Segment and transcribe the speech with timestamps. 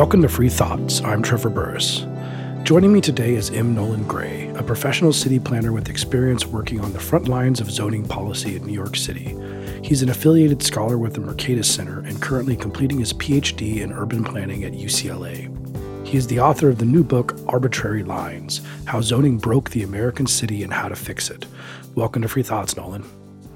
[0.00, 1.02] Welcome to Free Thoughts.
[1.02, 2.06] I'm Trevor Burrus.
[2.62, 3.74] Joining me today is M.
[3.74, 8.08] Nolan Gray, a professional city planner with experience working on the front lines of zoning
[8.08, 9.36] policy in New York City.
[9.84, 14.24] He's an affiliated scholar with the Mercatus Center and currently completing his PhD in urban
[14.24, 15.54] planning at UCLA.
[16.06, 20.26] He is the author of the new book, Arbitrary Lines How Zoning Broke the American
[20.26, 21.44] City and How to Fix It.
[21.94, 23.04] Welcome to Free Thoughts, Nolan.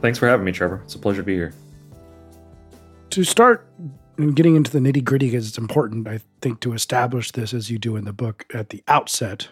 [0.03, 0.83] Thanks for having me, Trevor.
[0.85, 1.55] It's a pleasure to be here.
[3.09, 3.67] To start
[4.35, 7.79] getting into the nitty gritty, because it's important, I think, to establish this as you
[7.79, 9.49] do in the book at the outset.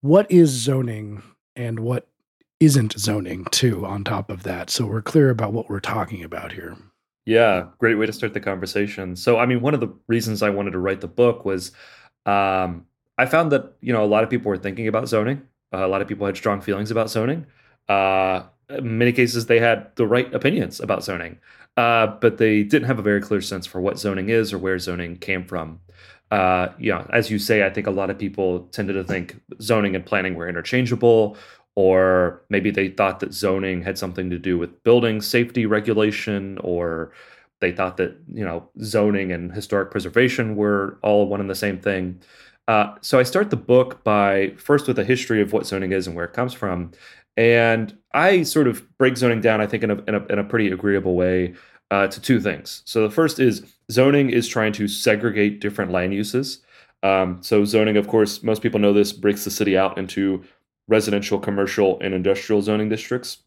[0.00, 1.22] What is zoning
[1.56, 2.08] and what
[2.60, 4.70] isn't zoning, too, on top of that?
[4.70, 6.76] So we're clear about what we're talking about here.
[7.26, 9.14] Yeah, great way to start the conversation.
[9.14, 11.72] So, I mean, one of the reasons I wanted to write the book was
[12.24, 12.86] um,
[13.18, 15.42] I found that you know a lot of people were thinking about zoning.
[15.74, 17.46] Uh, a lot of people had strong feelings about zoning.
[17.88, 21.38] Uh, in many cases, they had the right opinions about zoning,
[21.78, 24.80] uh, but they didn't have a very clear sense for what zoning is or where
[24.80, 25.80] zoning came from.
[26.32, 29.94] Uh, know, as you say, I think a lot of people tended to think zoning
[29.94, 31.36] and planning were interchangeable,
[31.76, 37.12] or maybe they thought that zoning had something to do with building safety regulation or
[37.60, 41.78] they thought that you know zoning and historic preservation were all one and the same
[41.78, 42.20] thing
[42.66, 46.06] uh, so i start the book by first with a history of what zoning is
[46.06, 46.90] and where it comes from
[47.38, 50.44] and i sort of break zoning down i think in a, in a, in a
[50.44, 51.54] pretty agreeable way
[51.90, 56.12] uh, to two things so the first is zoning is trying to segregate different land
[56.12, 56.60] uses
[57.02, 60.44] um, so zoning of course most people know this breaks the city out into
[60.88, 63.38] residential, commercial, and industrial zoning districts.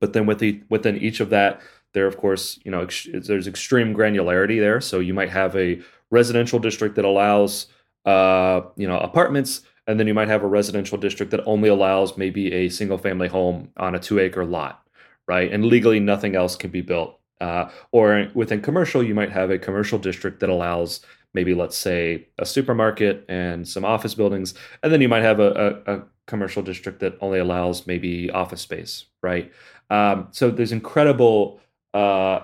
[0.00, 1.60] But then with the, within each of that,
[1.92, 4.80] there of course you know ex- there's extreme granularity there.
[4.80, 7.68] So you might have a residential district that allows
[8.04, 12.16] uh, you know apartments, and then you might have a residential district that only allows
[12.16, 14.86] maybe a single family home on a two acre lot,
[15.26, 15.52] right?
[15.52, 17.18] And legally nothing else can be built.
[17.40, 21.00] Uh, or within commercial, you might have a commercial district that allows
[21.34, 25.82] maybe let's say a supermarket and some office buildings, and then you might have a,
[25.86, 29.52] a, a commercial district that only allows maybe office space, right?
[29.90, 31.60] Um, so there's incredible,
[31.92, 32.40] uh,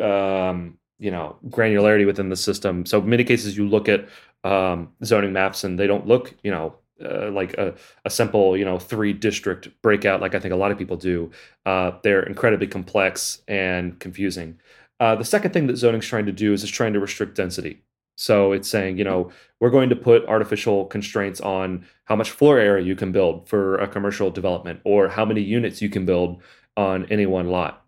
[0.00, 2.84] um, you know, granularity within the system.
[2.84, 4.08] So in many cases, you look at
[4.46, 7.74] um, zoning maps and they don't look, you know, uh, like a,
[8.04, 11.30] a, simple, you know, three district breakout, like I think a lot of people do.
[11.66, 14.58] Uh, they're incredibly complex and confusing.
[14.98, 17.34] Uh, the second thing that zoning is trying to do is it's trying to restrict
[17.34, 17.82] density.
[18.16, 19.30] So it's saying, you know,
[19.60, 23.76] we're going to put artificial constraints on how much floor area you can build for
[23.76, 26.40] a commercial development or how many units you can build
[26.78, 27.85] on any one lot.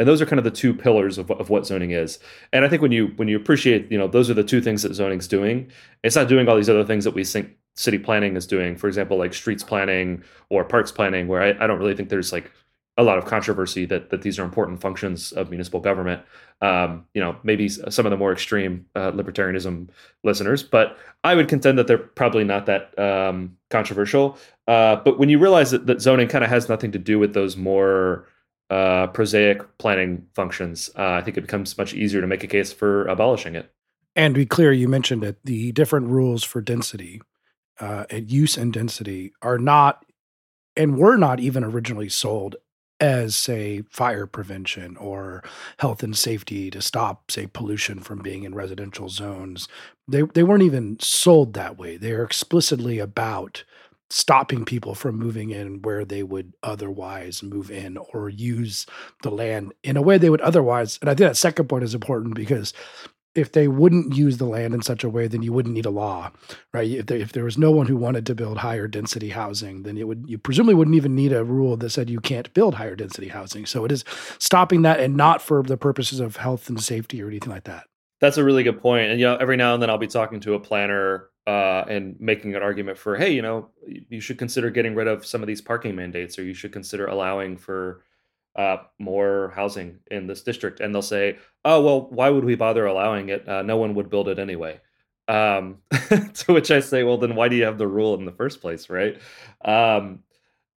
[0.00, 2.18] And those are kind of the two pillars of, of what zoning is.
[2.54, 4.82] And I think when you when you appreciate, you know, those are the two things
[4.82, 5.70] that zoning's doing.
[6.02, 8.76] It's not doing all these other things that we think city planning is doing.
[8.76, 12.32] For example, like streets planning or parks planning, where I, I don't really think there's
[12.32, 12.50] like
[12.96, 16.22] a lot of controversy that that these are important functions of municipal government.
[16.62, 19.90] Um, you know, maybe some of the more extreme uh, libertarianism
[20.24, 24.38] listeners, but I would contend that they're probably not that um, controversial.
[24.66, 27.34] Uh, but when you realize that, that zoning kind of has nothing to do with
[27.34, 28.26] those more
[28.70, 32.72] uh, prosaic planning functions, uh, I think it becomes much easier to make a case
[32.72, 33.72] for abolishing it.
[34.16, 37.20] And to be clear, you mentioned that the different rules for density
[37.80, 40.04] uh, and use and density are not
[40.76, 42.56] and were not even originally sold
[43.00, 45.42] as say fire prevention or
[45.78, 49.68] health and safety to stop say pollution from being in residential zones.
[50.06, 51.96] They they weren't even sold that way.
[51.96, 53.64] They're explicitly about
[54.10, 58.84] stopping people from moving in where they would otherwise move in or use
[59.22, 61.94] the land in a way they would otherwise and i think that second point is
[61.94, 62.74] important because
[63.34, 65.90] if they wouldn't use the land in such a way, then you wouldn't need a
[65.90, 66.32] law,
[66.74, 66.90] right?
[66.90, 69.96] If there, if there was no one who wanted to build higher density housing, then
[69.96, 72.96] it would you presumably wouldn't even need a rule that said you can't build higher
[72.96, 73.66] density housing.
[73.66, 74.04] So it is
[74.38, 77.84] stopping that, and not for the purposes of health and safety or anything like that.
[78.20, 79.10] That's a really good point.
[79.10, 82.18] And you know, every now and then I'll be talking to a planner uh, and
[82.20, 85.46] making an argument for, hey, you know, you should consider getting rid of some of
[85.46, 88.02] these parking mandates, or you should consider allowing for
[88.56, 92.86] uh, more housing in this district, and they'll say, "Oh, well, why would we bother
[92.86, 93.48] allowing it?
[93.48, 94.80] Uh, no one would build it anyway."
[95.28, 95.78] Um,
[96.34, 98.60] to which I say, "Well, then why do you have the rule in the first
[98.60, 99.20] place, right?"
[99.64, 100.20] Um,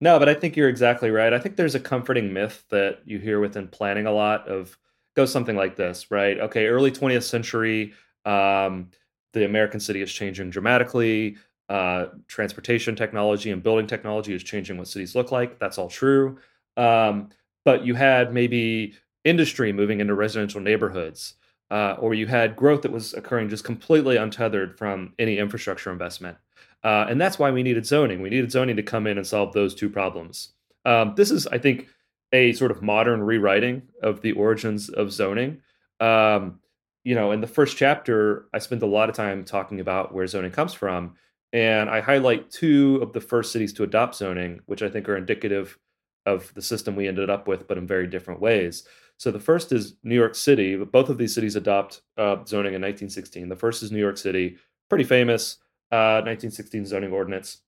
[0.00, 1.32] no, but I think you're exactly right.
[1.32, 4.76] I think there's a comforting myth that you hear within planning a lot of
[5.16, 6.38] goes something like this, right?
[6.40, 7.94] Okay, early 20th century,
[8.24, 8.90] um,
[9.34, 11.36] the American city is changing dramatically.
[11.68, 15.58] Uh, transportation technology and building technology is changing what cities look like.
[15.58, 16.38] That's all true.
[16.76, 17.30] Um,
[17.64, 18.94] but you had maybe
[19.24, 21.34] industry moving into residential neighborhoods,
[21.70, 26.36] uh, or you had growth that was occurring just completely untethered from any infrastructure investment.
[26.82, 28.20] Uh, and that's why we needed zoning.
[28.20, 30.50] We needed zoning to come in and solve those two problems.
[30.84, 31.88] Um, this is, I think,
[32.32, 35.62] a sort of modern rewriting of the origins of zoning.
[36.00, 36.60] Um,
[37.04, 40.26] you know, in the first chapter, I spent a lot of time talking about where
[40.26, 41.14] zoning comes from.
[41.52, 45.16] And I highlight two of the first cities to adopt zoning, which I think are
[45.16, 45.78] indicative
[46.26, 48.88] of the system we ended up with, but in very different ways.
[49.18, 50.76] So the first is New York City.
[50.76, 53.48] Both of these cities adopt uh, zoning in 1916.
[53.48, 54.56] The first is New York City,
[54.88, 55.58] pretty famous
[55.92, 57.58] uh, 1916 zoning ordinance.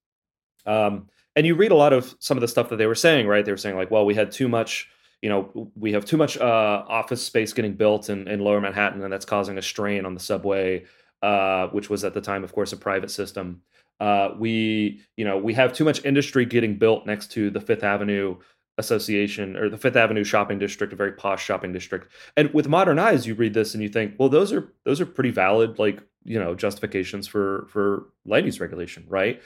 [0.65, 3.29] Um, and you read a lot of some of the stuff that they were saying,
[3.29, 3.45] right?
[3.45, 4.89] They were saying like, well, we had too much,
[5.23, 9.03] you know, we have too much uh, office space getting built in, in Lower Manhattan,
[9.03, 10.85] and that's causing a strain on the subway,
[11.23, 13.63] uh, which was at the time, of course, a private system.
[13.99, 17.83] Uh, we, you know, we have too much industry getting built next to the Fifth
[17.83, 18.37] Avenue
[18.79, 22.13] Association or the Fifth Avenue shopping district, a very posh shopping district.
[22.37, 25.07] And with modern eyes, you read this and you think, well, those are those are
[25.07, 29.41] pretty valid, like you know, justifications for for land use regulation, right?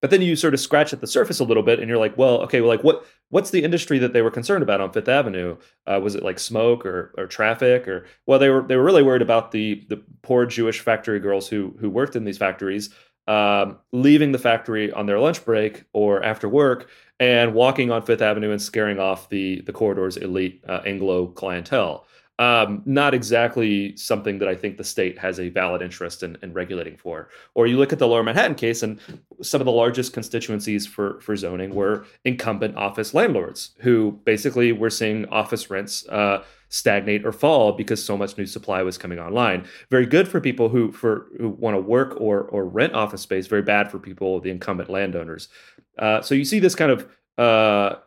[0.00, 2.16] But then you sort of scratch at the surface a little bit, and you're like,
[2.16, 5.08] well, okay, well, like what what's the industry that they were concerned about on Fifth
[5.08, 5.56] Avenue?
[5.86, 9.02] Uh, was it like smoke or or traffic or well, they were they were really
[9.02, 12.90] worried about the the poor Jewish factory girls who who worked in these factories
[13.28, 16.88] um, leaving the factory on their lunch break or after work
[17.20, 22.06] and walking on Fifth Avenue and scaring off the the corridor's elite uh, Anglo clientele
[22.38, 26.52] um, not exactly something that I think the state has a valid interest in, in,
[26.52, 27.28] regulating for.
[27.54, 29.00] Or you look at the Lower Manhattan case, and
[29.42, 34.90] some of the largest constituencies for for zoning were incumbent office landlords who basically were
[34.90, 39.66] seeing office rents uh, stagnate or fall because so much new supply was coming online.
[39.90, 43.48] Very good for people who for who want to work or or rent office space.
[43.48, 45.48] Very bad for people, the incumbent landowners.
[45.98, 47.08] Uh, so you see this kind of
[47.38, 48.00] uh,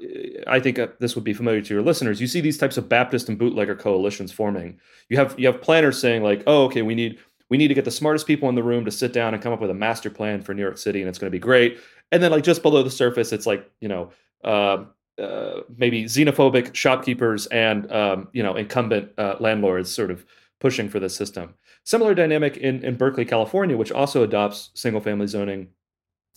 [0.46, 2.20] I think uh, this would be familiar to your listeners.
[2.20, 4.78] You see these types of Baptist and bootlegger coalitions forming.
[5.08, 7.18] You have you have planners saying like, "Oh, okay, we need
[7.50, 9.54] we need to get the smartest people in the room to sit down and come
[9.54, 11.80] up with a master plan for New York City, and it's going to be great."
[12.12, 14.12] And then like just below the surface, it's like you know
[14.44, 14.84] uh,
[15.18, 20.26] uh, maybe xenophobic shopkeepers and um, you know incumbent uh, landlords sort of
[20.60, 21.54] pushing for this system.
[21.86, 25.70] Similar dynamic in in Berkeley, California, which also adopts single family zoning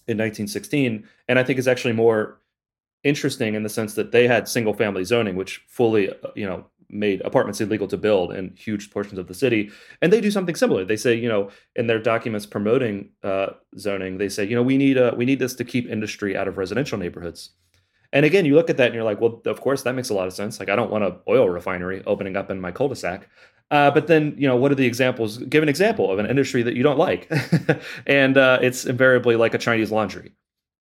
[0.06, 2.38] in 1916, and I think is actually more
[3.04, 6.66] interesting in the sense that they had single family zoning, which fully, uh, you know,
[6.88, 9.70] made apartments illegal to build in huge portions of the city.
[10.00, 10.84] And they do something similar.
[10.84, 13.48] They say, you know, in their documents promoting uh,
[13.78, 16.48] zoning, they say, you know, we need a, we need this to keep industry out
[16.48, 17.50] of residential neighborhoods.
[18.12, 20.14] And again, you look at that and you're like, well, of course, that makes a
[20.14, 20.60] lot of sense.
[20.60, 23.28] Like, I don't want an oil refinery opening up in my cul-de-sac.
[23.72, 25.38] Uh, but then, you know, what are the examples?
[25.38, 27.28] Give an example of an industry that you don't like,
[28.06, 30.32] and uh, it's invariably like a Chinese laundry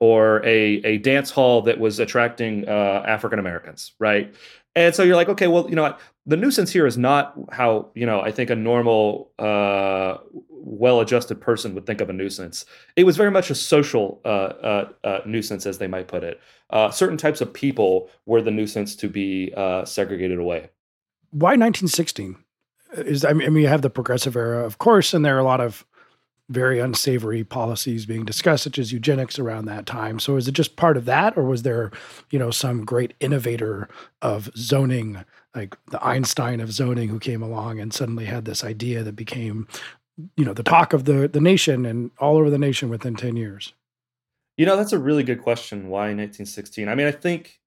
[0.04, 4.36] or a, a dance hall that was attracting uh, African Americans, right?
[4.76, 5.96] And so you're like, okay, well, you know,
[6.26, 10.18] the nuisance here is not how you know I think a normal, uh,
[10.50, 12.66] well-adjusted person would think of a nuisance.
[12.98, 16.42] It was very much a social uh, uh, uh nuisance, as they might put it.
[16.70, 19.54] Uh, certain types of people were the nuisance to be
[19.86, 20.70] segregated away.
[21.32, 22.36] Why 1916?
[22.98, 25.62] Is I mean, you have the progressive era, of course, and there are a lot
[25.62, 25.86] of
[26.54, 30.20] very unsavory policies being discussed, such as eugenics around that time.
[30.20, 31.92] So is it just part of that, or was there,
[32.30, 33.90] you know, some great innovator
[34.22, 35.24] of zoning,
[35.56, 39.68] like the Einstein of zoning, who came along and suddenly had this idea that became,
[40.38, 43.36] you know, the talk of the the nation and all over the nation within ten
[43.36, 43.74] years?
[44.58, 45.90] You know, that's a really good question.
[45.90, 46.88] Why 1916?
[46.88, 47.60] I mean, I think,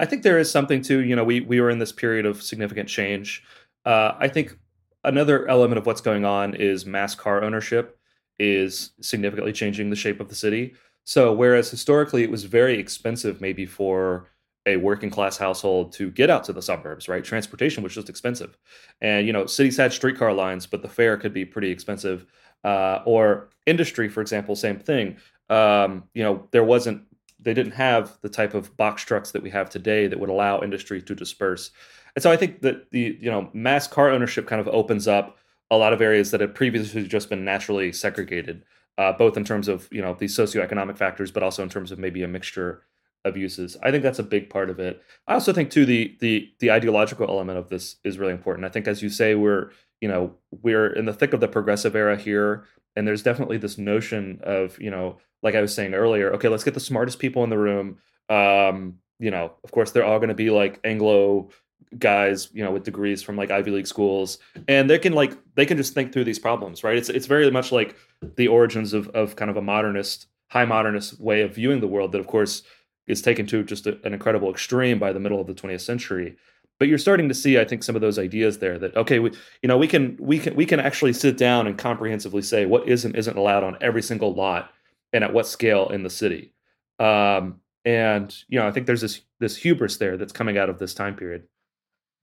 [0.00, 2.42] I think there is something to you know we we were in this period of
[2.42, 3.44] significant change.
[3.84, 4.58] Uh, I think
[5.04, 7.97] another element of what's going on is mass car ownership
[8.38, 10.74] is significantly changing the shape of the city.
[11.04, 14.28] So, whereas historically it was very expensive, maybe for
[14.66, 17.24] a working class household to get out to the suburbs, right?
[17.24, 18.58] Transportation was just expensive.
[19.00, 22.26] And, you know, cities had streetcar lines, but the fare could be pretty expensive.
[22.64, 25.16] Uh, or industry, for example, same thing.
[25.48, 27.02] Um, you know, there wasn't,
[27.40, 30.60] they didn't have the type of box trucks that we have today that would allow
[30.60, 31.70] industry to disperse.
[32.14, 35.38] And so I think that the, you know, mass car ownership kind of opens up
[35.70, 38.64] a lot of areas that had previously just been naturally segregated,
[38.96, 41.98] uh, both in terms of you know these socioeconomic factors, but also in terms of
[41.98, 42.82] maybe a mixture
[43.24, 43.76] of uses.
[43.82, 45.02] I think that's a big part of it.
[45.26, 48.64] I also think too the the the ideological element of this is really important.
[48.64, 49.70] I think as you say, we're
[50.00, 52.64] you know we're in the thick of the progressive era here,
[52.96, 56.32] and there's definitely this notion of you know like I was saying earlier.
[56.34, 57.98] Okay, let's get the smartest people in the room.
[58.28, 61.50] Um, you know, of course, they're all going to be like Anglo
[61.98, 65.64] guys you know with degrees from like ivy league schools and they can like they
[65.64, 66.96] can just think through these problems right?
[66.96, 67.96] It's it's very much like
[68.36, 72.12] the origins of of kind of a modernist high modernist way of viewing the world
[72.12, 72.62] that of course
[73.06, 76.36] is taken to just a, an incredible extreme by the middle of the 20th century.
[76.78, 79.32] But you're starting to see i think some of those ideas there that okay we
[79.62, 82.86] you know we can we can we can actually sit down and comprehensively say what
[82.86, 84.70] isn't isn't allowed on every single lot
[85.12, 86.52] and at what scale in the city.
[86.98, 90.78] Um and you know i think there's this this hubris there that's coming out of
[90.78, 91.44] this time period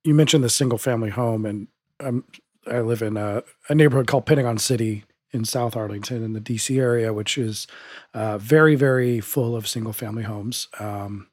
[0.06, 1.68] you mentioned the single family home, and
[2.00, 2.24] I'm
[2.68, 6.80] I live in a, a neighborhood called Pentagon City in South Arlington in the DC
[6.80, 7.68] area, which is
[8.14, 10.68] uh, very, very full of single family homes.
[10.80, 11.28] Um,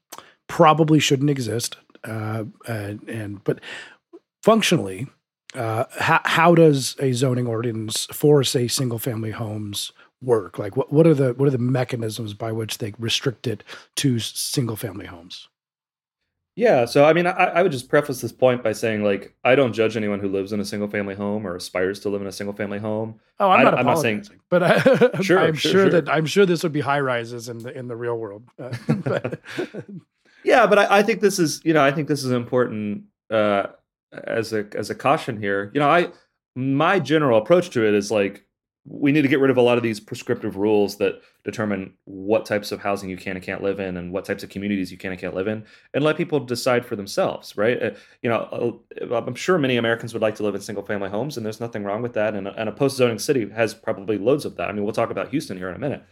[0.47, 1.77] probably shouldn't exist.
[2.03, 3.61] Uh, and, and, but
[4.43, 5.07] functionally,
[5.55, 10.59] uh, how, how does a zoning ordinance for say single family homes work?
[10.59, 13.63] Like what, what are the what are the mechanisms by which they restrict it
[13.97, 15.47] to single family homes?
[16.55, 19.55] Yeah, so I mean, I, I, would just preface this point by saying, like, I
[19.55, 22.27] don't judge anyone who lives in a single family home or aspires to live in
[22.27, 23.19] a single family home.
[23.39, 24.79] Oh, I'm not, I, am not saying, but I,
[25.21, 27.87] sure, I'm sure, sure, that I'm sure this would be high rises in the in
[27.87, 28.43] the real world.
[28.57, 29.41] but,
[30.43, 33.67] yeah, but I, I, think this is, you know, I think this is important uh,
[34.11, 35.71] as a as a caution here.
[35.73, 36.09] You know, I
[36.55, 38.45] my general approach to it is like
[38.85, 42.45] we need to get rid of a lot of these prescriptive rules that determine what
[42.45, 44.97] types of housing you can and can't live in and what types of communities you
[44.97, 45.63] can and can't live in
[45.93, 47.81] and let people decide for themselves right?
[47.81, 51.09] Uh, you know uh, i'm sure many americans would like to live in single family
[51.09, 54.17] homes and there's nothing wrong with that and, and a post zoning city has probably
[54.17, 54.69] loads of that.
[54.69, 56.03] I mean we'll talk about houston here in a minute.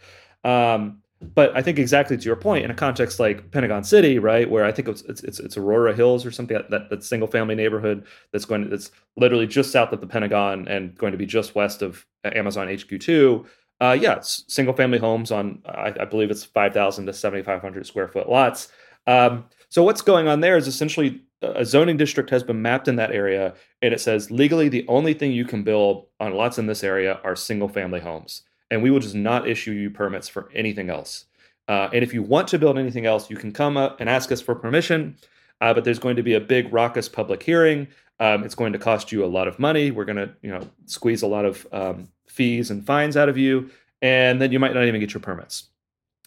[0.44, 4.50] Um, but I think exactly to your point, in a context like Pentagon City, right,
[4.50, 8.04] where I think it's it's, it's Aurora Hills or something that, that, single family neighborhood
[8.32, 11.54] that's going to, that's literally just south of the Pentagon and going to be just
[11.54, 13.46] west of Amazon HQ two.
[13.80, 17.42] Uh, yeah, it's single family homes on I, I believe it's five thousand to seventy
[17.42, 18.68] five hundred square foot lots.
[19.06, 22.96] Um, so what's going on there is essentially a zoning district has been mapped in
[22.96, 26.66] that area, and it says legally the only thing you can build on lots in
[26.66, 30.48] this area are single family homes and we will just not issue you permits for
[30.54, 31.26] anything else.
[31.68, 34.32] Uh, and if you want to build anything else, you can come up and ask
[34.32, 35.14] us for permission.
[35.60, 37.86] Uh, but there's going to be a big raucous public hearing.
[38.18, 39.90] Um, it's going to cost you a lot of money.
[39.90, 43.36] We're going to, you know, squeeze a lot of um, fees and fines out of
[43.36, 45.68] you, and then you might not even get your permits.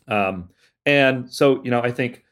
[0.07, 0.49] Um,
[0.85, 2.23] and so, you know, I think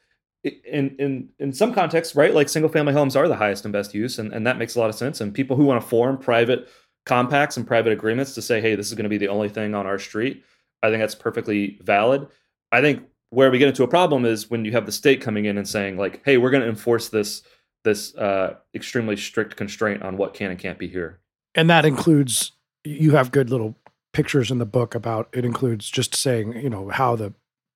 [0.44, 3.94] in in in some contexts, right, like single family homes are the highest and best
[3.94, 5.20] use, and, and that makes a lot of sense.
[5.20, 6.68] And people who want to form private
[7.06, 9.74] compacts and private agreements to say, hey, this is going to be the only thing
[9.74, 10.44] on our street.
[10.82, 12.26] I think that's perfectly valid.
[12.72, 15.44] I think where we get into a problem is when you have the state coming
[15.44, 17.42] in and saying, like, hey, we're going to enforce this
[17.84, 21.20] this uh, extremely strict constraint on what can and can't be here.
[21.54, 23.76] And that includes you have good little
[24.14, 27.34] pictures in the book about it includes just saying, you know, how the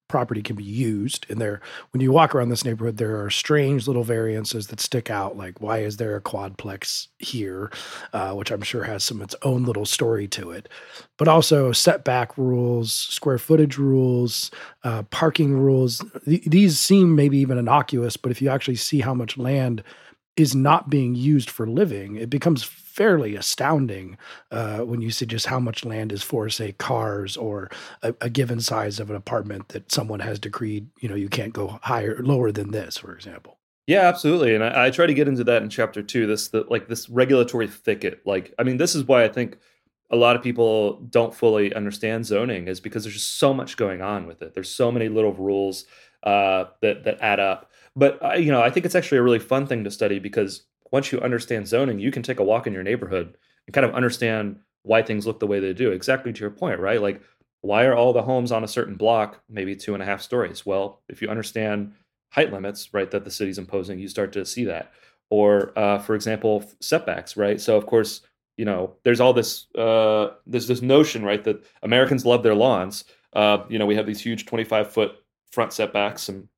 [0.08, 1.26] property can be used.
[1.30, 1.60] And there,
[1.92, 5.36] when you walk around this neighborhood, there are strange little variances that stick out.
[5.36, 7.70] Like, why is there a quadplex here?
[8.12, 10.68] Uh, which I'm sure has some of its own little story to it.
[11.16, 14.50] But also setback rules, square footage rules,
[14.84, 16.02] uh, parking rules.
[16.24, 19.82] Th- these seem maybe even innocuous, but if you actually see how much land
[20.38, 24.18] is not being used for living, it becomes fairly astounding
[24.50, 27.70] uh, when you see just how much land is for, say, cars or
[28.02, 31.52] a, a, given size of an apartment that someone has decreed, you know, you can't
[31.52, 33.58] go higher, lower than this, for example.
[33.86, 36.26] Yeah, absolutely, and I, I try to get into that in chapter two.
[36.26, 38.20] This, the, like this regulatory thicket.
[38.26, 39.58] Like, I mean, this is why I think
[40.10, 44.02] a lot of people don't fully understand zoning is because there's just so much going
[44.02, 44.54] on with it.
[44.54, 45.86] There's so many little rules
[46.22, 47.67] uh, that that add up.
[47.98, 50.62] But uh, you know, I think it's actually a really fun thing to study because
[50.92, 53.36] once you understand zoning, you can take a walk in your neighborhood
[53.66, 55.90] and kind of understand why things look the way they do.
[55.90, 57.02] Exactly to your point, right?
[57.02, 57.20] Like,
[57.60, 60.64] why are all the homes on a certain block maybe two and a half stories?
[60.64, 61.92] Well, if you understand
[62.30, 64.92] height limits, right, that the city's imposing, you start to see that.
[65.28, 67.60] Or, uh, for example, setbacks, right?
[67.60, 68.20] So, of course,
[68.56, 73.04] you know, there's all this uh, there's this notion, right, that Americans love their lawns.
[73.32, 75.16] Uh, you know, we have these huge 25 foot
[75.50, 76.48] front setbacks and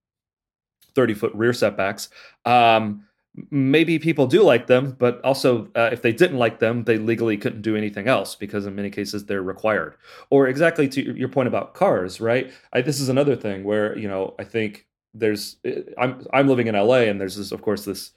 [0.94, 2.08] 30 foot rear setbacks.
[2.44, 3.04] Um,
[3.50, 7.36] maybe people do like them, but also uh, if they didn't like them, they legally
[7.36, 9.96] couldn't do anything else because in many cases they're required.
[10.30, 12.52] Or exactly to your point about cars, right?
[12.72, 15.56] I, this is another thing where you know I think there's
[15.98, 18.12] I'm I'm living in LA and there's this of course this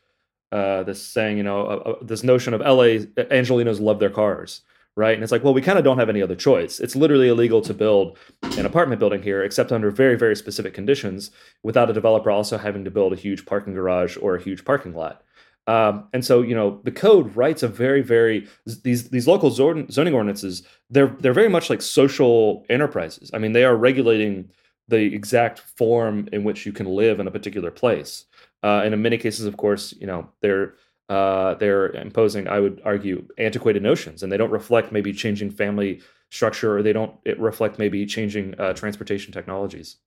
[0.51, 4.62] uh, this saying you know uh, uh, this notion of LA Angelenos love their cars
[4.96, 5.14] right?
[5.14, 6.80] And it's like, well, we kind of don't have any other choice.
[6.80, 8.18] It's literally illegal to build
[8.58, 11.32] an apartment building here, except under very, very specific conditions,
[11.64, 14.94] without a developer also having to build a huge parking garage or a huge parking
[14.94, 15.24] lot.
[15.66, 18.48] Um, and so, you know, the code writes a very, very
[18.84, 20.64] these these local zoning ordinances.
[20.90, 23.32] They're they're very much like social enterprises.
[23.34, 24.50] I mean, they are regulating
[24.90, 28.26] the exact form in which you can live in a particular place.
[28.62, 30.76] Uh, and in many cases, of course, you know, they're
[31.10, 36.02] uh, they're imposing, I would argue, antiquated notions, and they don't reflect maybe changing family
[36.30, 39.98] structure, or they don't reflect maybe changing uh, transportation technologies.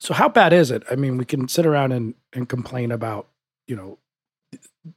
[0.00, 0.82] So, how bad is it?
[0.90, 3.28] I mean, we can sit around and, and complain about,
[3.66, 3.98] you know,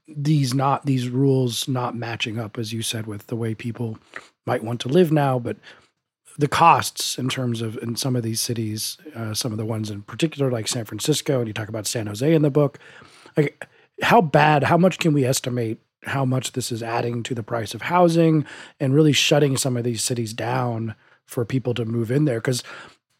[0.07, 3.97] these not these rules not matching up, as you said, with the way people
[4.45, 5.57] might want to live now, but
[6.37, 9.89] the costs in terms of in some of these cities, uh, some of the ones
[9.89, 12.79] in particular, like San Francisco, and you talk about San Jose in the book,
[13.35, 13.67] like
[14.01, 17.73] how bad, how much can we estimate how much this is adding to the price
[17.73, 18.45] of housing
[18.79, 22.39] and really shutting some of these cities down for people to move in there.
[22.39, 22.63] Because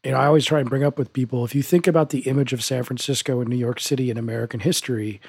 [0.03, 2.19] you know, I always try and bring up with people if you think about the
[2.19, 5.19] image of San Francisco and New York City in American history,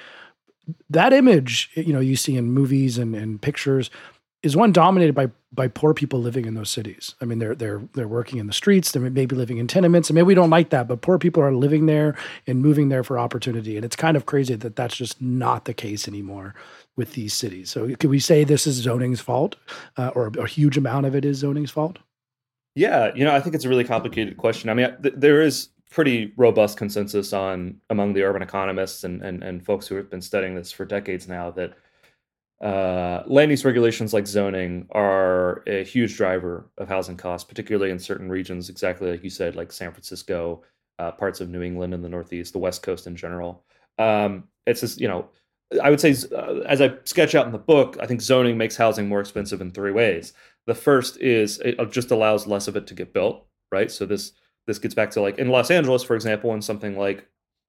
[0.89, 3.89] that image, you know, you see in movies and, and pictures
[4.41, 7.15] is one dominated by by poor people living in those cities.
[7.21, 8.91] I mean, they're they're they're working in the streets.
[8.91, 10.87] They're maybe living in tenements, and maybe we don't like that.
[10.87, 12.15] But poor people are living there
[12.47, 15.73] and moving there for opportunity, and it's kind of crazy that that's just not the
[15.73, 16.53] case anymore
[16.95, 17.69] with these cities.
[17.69, 19.55] So, can we say this is zoning's fault,
[19.97, 21.99] uh, or a huge amount of it is zoning's fault?
[22.75, 24.69] Yeah, you know, I think it's a really complicated question.
[24.69, 29.43] I mean, th- there is pretty robust consensus on among the urban economists and, and
[29.43, 31.73] and folks who have been studying this for decades now that
[32.61, 37.99] uh, land use regulations like zoning are a huge driver of housing costs, particularly in
[37.99, 40.63] certain regions, exactly like you said, like San Francisco,
[40.99, 43.63] uh, parts of New England and the Northeast, the West Coast in general.
[43.97, 45.29] Um, it's just, you know,
[45.81, 48.75] I would say, uh, as I sketch out in the book, I think zoning makes
[48.75, 50.33] housing more expensive in three ways.
[50.67, 53.89] The first is it just allows less of it to get built, right?
[53.89, 54.33] So this
[54.67, 57.27] this gets back to like in Los Angeles, for example, in something like,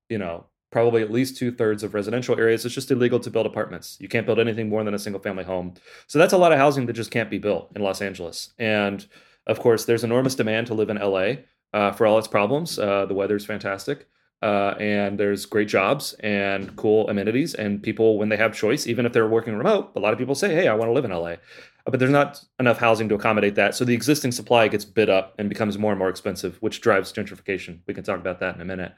[0.08, 3.46] you know, probably at least two thirds of residential areas, it's just illegal to build
[3.46, 3.96] apartments.
[4.00, 5.74] You can't build anything more than a single family home.
[6.06, 8.52] So that's a lot of housing that just can't be built in Los Angeles.
[8.58, 9.06] And
[9.46, 12.78] of course, there's enormous demand to live in LA uh, for all its problems.
[12.78, 14.06] Uh, the weather's fantastic.
[14.42, 17.54] Uh, and there's great jobs and cool amenities.
[17.54, 20.34] And people, when they have choice, even if they're working remote, a lot of people
[20.34, 21.36] say, hey, I want to live in LA.
[21.84, 23.74] But there's not enough housing to accommodate that.
[23.74, 27.12] So the existing supply gets bid up and becomes more and more expensive, which drives
[27.12, 27.80] gentrification.
[27.86, 28.92] We can talk about that in a minute.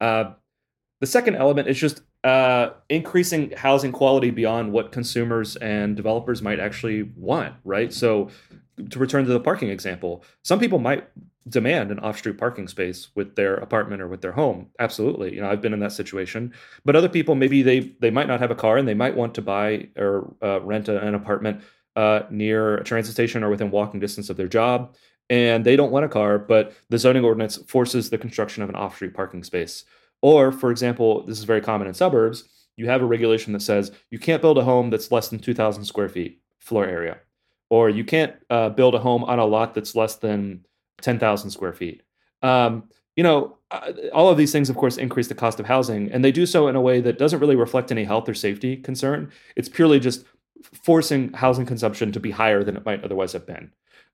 [0.00, 0.32] Uh,
[1.00, 6.60] the second element is just uh, increasing housing quality beyond what consumers and developers might
[6.60, 7.92] actually want, right?
[7.92, 8.28] So,
[8.90, 11.08] to return to the parking example, some people might
[11.48, 14.68] demand an off-street parking space with their apartment or with their home.
[14.78, 16.52] Absolutely, you know, I've been in that situation.
[16.84, 19.34] But other people, maybe they they might not have a car and they might want
[19.34, 21.62] to buy or uh, rent a, an apartment
[21.96, 24.94] uh, near a transit station or within walking distance of their job,
[25.30, 28.74] and they don't want a car, but the zoning ordinance forces the construction of an
[28.74, 29.84] off-street parking space.
[30.22, 32.44] Or, for example, this is very common in suburbs,
[32.80, 35.84] you have a regulation that says you can't build a home that's less than 2,000
[35.84, 37.18] square feet floor area,
[37.68, 40.64] or you can't uh, build a home on a lot that's less than
[41.02, 42.02] 10,000 square feet.
[42.42, 42.84] Um,
[43.16, 46.24] you know, uh, all of these things, of course, increase the cost of housing, and
[46.24, 49.30] they do so in a way that doesn't really reflect any health or safety concern.
[49.56, 50.24] It's purely just
[50.62, 53.72] forcing housing consumption to be higher than it might otherwise have been.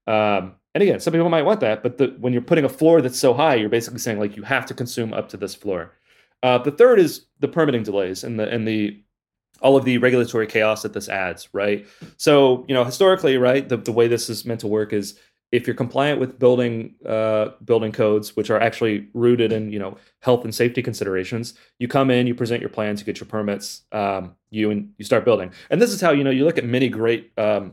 [0.08, 3.00] Um, and again, some people might want that, but the, when you're putting a floor
[3.00, 5.94] that's so high, you're basically saying like you have to consume up to this floor.
[6.42, 9.02] Uh, the third is the permitting delays and the and the
[9.62, 11.86] all of the regulatory chaos that this adds, right?
[12.18, 15.18] So, you know, historically, right, the, the way this is meant to work is
[15.50, 19.96] if you're compliant with building uh, building codes, which are actually rooted in you know
[20.20, 23.84] health and safety considerations, you come in, you present your plans, you get your permits,
[23.92, 25.54] um, you and you start building.
[25.70, 27.72] And this is how you know you look at many great um,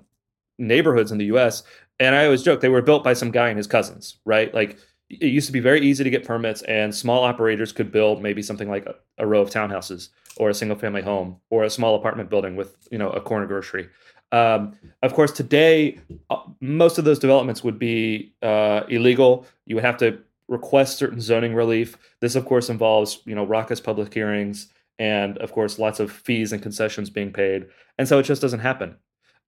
[0.58, 1.63] neighborhoods in the U.S.
[2.00, 4.54] And I always joke they were built by some guy and his cousins, right?
[4.54, 4.78] Like
[5.10, 8.42] it used to be very easy to get permits, and small operators could build maybe
[8.42, 11.96] something like a, a row of townhouses or a single family home or a small
[11.96, 13.90] apartment building with you know a corner grocery.
[14.32, 19.46] Um, of course, today uh, most of those developments would be uh, illegal.
[19.66, 21.98] You would have to request certain zoning relief.
[22.20, 26.54] This, of course, involves you know raucous public hearings and, of course, lots of fees
[26.54, 28.96] and concessions being paid, and so it just doesn't happen.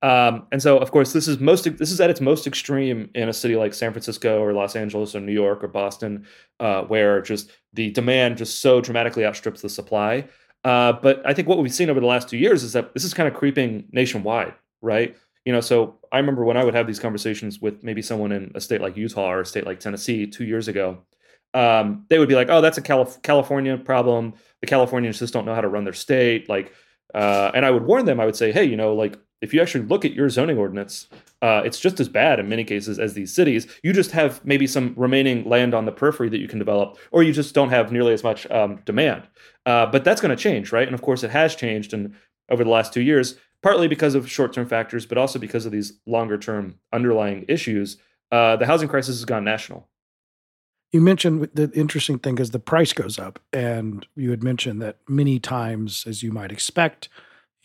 [0.06, 3.28] Um, and so, of course, this is most this is at its most extreme in
[3.28, 6.28] a city like San Francisco or Los Angeles or New York or Boston,
[6.60, 10.28] uh, where just the demand just so dramatically outstrips the supply.
[10.64, 13.04] Uh, but I think what we've seen over the last two years is that this
[13.04, 15.16] is kind of creeping nationwide, right?
[15.44, 18.52] You know, so I remember when I would have these conversations with maybe someone in
[18.54, 21.00] a state like Utah or a state like Tennessee two years ago.
[21.56, 24.36] Um, they would be like, "Oh, that's a Calif- California problem.
[24.62, 26.74] The Californians just don't know how to run their state." Like,
[27.16, 28.20] uh, and I would warn them.
[28.20, 31.08] I would say, "Hey, you know, like if you actually look at your zoning ordinance,
[31.42, 33.68] uh, it's just as bad in many cases as these cities.
[33.84, 37.24] You just have maybe some remaining land on the periphery that you can develop, or
[37.24, 39.28] you just don't have nearly as much um, demand.
[39.66, 40.88] Uh, but that's going to change, right?
[40.88, 42.16] And of course, it has changed, and
[42.50, 45.94] over the last two years, partly because of short-term factors, but also because of these
[46.06, 47.98] longer-term underlying issues.
[48.32, 49.88] Uh, the housing crisis has gone national.
[50.92, 54.98] You mentioned the interesting thing is the price goes up, and you had mentioned that
[55.10, 57.10] many times, as you might expect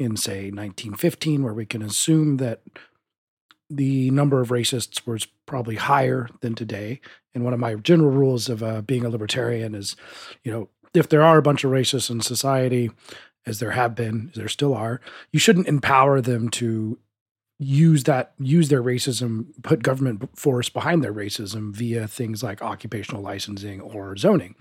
[0.00, 2.62] in, say, 1915, where we can assume that
[3.68, 7.00] the number of racists was probably higher than today.
[7.34, 9.94] And one of my general rules of uh, being a libertarian is,
[10.42, 12.90] you know, if there are a bunch of racists in society,
[13.46, 15.00] as there have been, as there still are,
[15.32, 16.98] you shouldn't empower them to
[17.62, 23.20] use that use their racism put government force behind their racism via things like occupational
[23.20, 24.55] licensing or zoning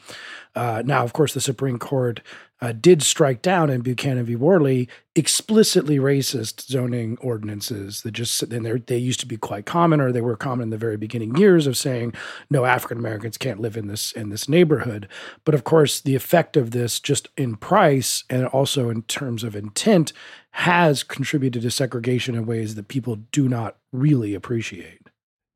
[0.55, 2.19] uh, now of course the supreme court
[2.61, 4.35] uh, did strike down in Buchanan v.
[4.35, 10.11] Warley explicitly racist zoning ordinances that just and they used to be quite common, or
[10.11, 12.13] they were common in the very beginning years of saying
[12.49, 15.07] no African Americans can't live in this in this neighborhood.
[15.45, 19.55] But of course, the effect of this, just in price and also in terms of
[19.55, 20.11] intent,
[20.51, 25.09] has contributed to segregation in ways that people do not really appreciate.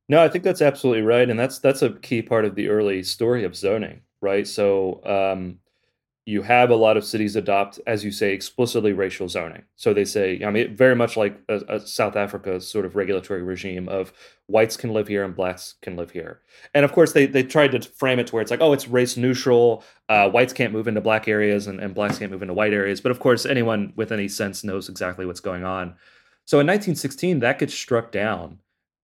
[0.10, 3.04] No, I think that's absolutely right, and that's that's a key part of the early
[3.04, 4.48] story of zoning, right?
[4.48, 5.60] So um,
[6.26, 9.64] you have a lot of cities adopt, as you say, explicitly racial zoning.
[9.76, 13.44] So they say, I mean, very much like a, a South Africa sort of regulatory
[13.44, 14.14] regime of
[14.48, 16.40] whites can live here and blacks can live here.
[16.74, 18.88] And of course, they they tried to frame it to where it's like, oh, it's
[18.88, 19.84] race neutral.
[20.08, 23.02] Uh, whites can't move into black areas and, and blacks can't move into white areas.
[23.02, 25.96] But of course, anyone with any sense knows exactly what's going on.
[26.46, 28.60] So in 1916, that gets struck down.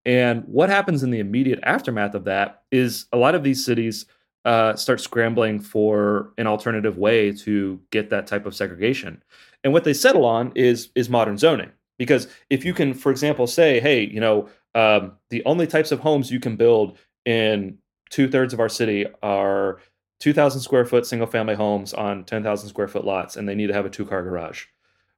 [0.06, 4.06] And what happens in the immediate aftermath of that is a lot of these cities–
[4.44, 9.22] uh, start scrambling for an alternative way to get that type of segregation.
[9.62, 11.70] And what they settle on is is modern zoning.
[11.98, 16.00] Because if you can, for example, say, hey, you know, um, the only types of
[16.00, 17.76] homes you can build in
[18.08, 19.80] two thirds of our city are
[20.20, 23.74] 2,000 square foot single family homes on 10,000 square foot lots, and they need to
[23.74, 24.64] have a two car garage.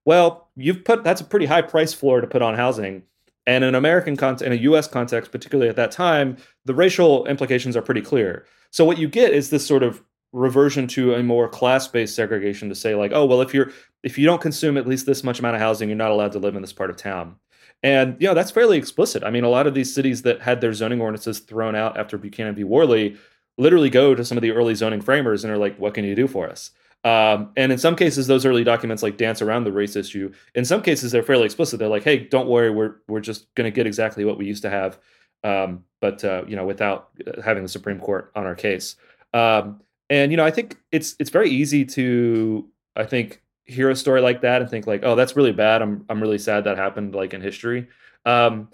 [0.04, 3.04] Well, you've put that's a pretty high price floor to put on housing.
[3.46, 7.76] And in American context, in a US context, particularly at that time, the racial implications
[7.76, 8.46] are pretty clear.
[8.70, 10.02] So what you get is this sort of
[10.32, 13.70] reversion to a more class-based segregation to say like, oh, well, if you're
[14.02, 16.38] if you don't consume at least this much amount of housing, you're not allowed to
[16.38, 17.36] live in this part of town.
[17.82, 19.24] And you know, that's fairly explicit.
[19.24, 22.16] I mean, a lot of these cities that had their zoning ordinances thrown out after
[22.18, 22.64] Buchanan v.
[22.64, 23.16] Warley
[23.58, 26.14] literally go to some of the early zoning framers and are like, what can you
[26.14, 26.70] do for us?
[27.04, 30.32] Um, and in some cases, those early documents like dance around the race issue.
[30.54, 31.78] In some cases, they're fairly explicit.
[31.78, 34.62] They're like, "Hey, don't worry, we're we're just going to get exactly what we used
[34.62, 34.98] to have
[35.44, 38.96] um, but uh, you know, without uh, having the Supreme Court on our case.
[39.34, 43.96] Um, and you know, I think it's it's very easy to I think hear a
[43.96, 45.82] story like that and think like, oh, that's really bad.
[45.82, 47.88] I'm I'm really sad that happened like in history.
[48.24, 48.68] Um,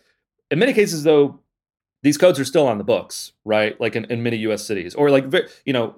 [0.51, 1.41] in many cases, though,
[2.03, 3.79] these codes are still on the books, right?
[3.81, 4.65] Like in, in many U.S.
[4.65, 5.33] cities, or like
[5.65, 5.95] you know,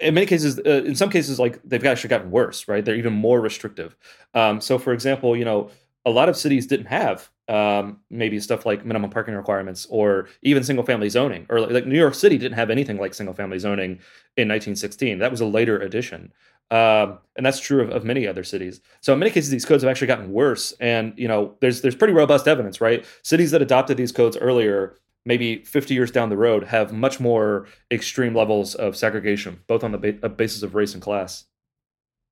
[0.00, 2.84] in many cases, uh, in some cases, like they've actually gotten worse, right?
[2.84, 3.96] They're even more restrictive.
[4.34, 5.70] Um, so, for example, you know,
[6.04, 10.64] a lot of cities didn't have um, maybe stuff like minimum parking requirements or even
[10.64, 13.58] single family zoning or like, like, New York City didn't have anything like single family
[13.58, 14.00] zoning
[14.36, 16.32] in 1916 that was a later addition
[16.72, 19.84] um, and that's true of, of, many other cities so in many cases these codes
[19.84, 23.62] have actually gotten worse and you know there's there's pretty robust evidence right cities that
[23.62, 28.74] adopted these codes earlier maybe 50 years down the road have much more extreme levels
[28.74, 31.44] of segregation both on the ba- uh, basis of race and class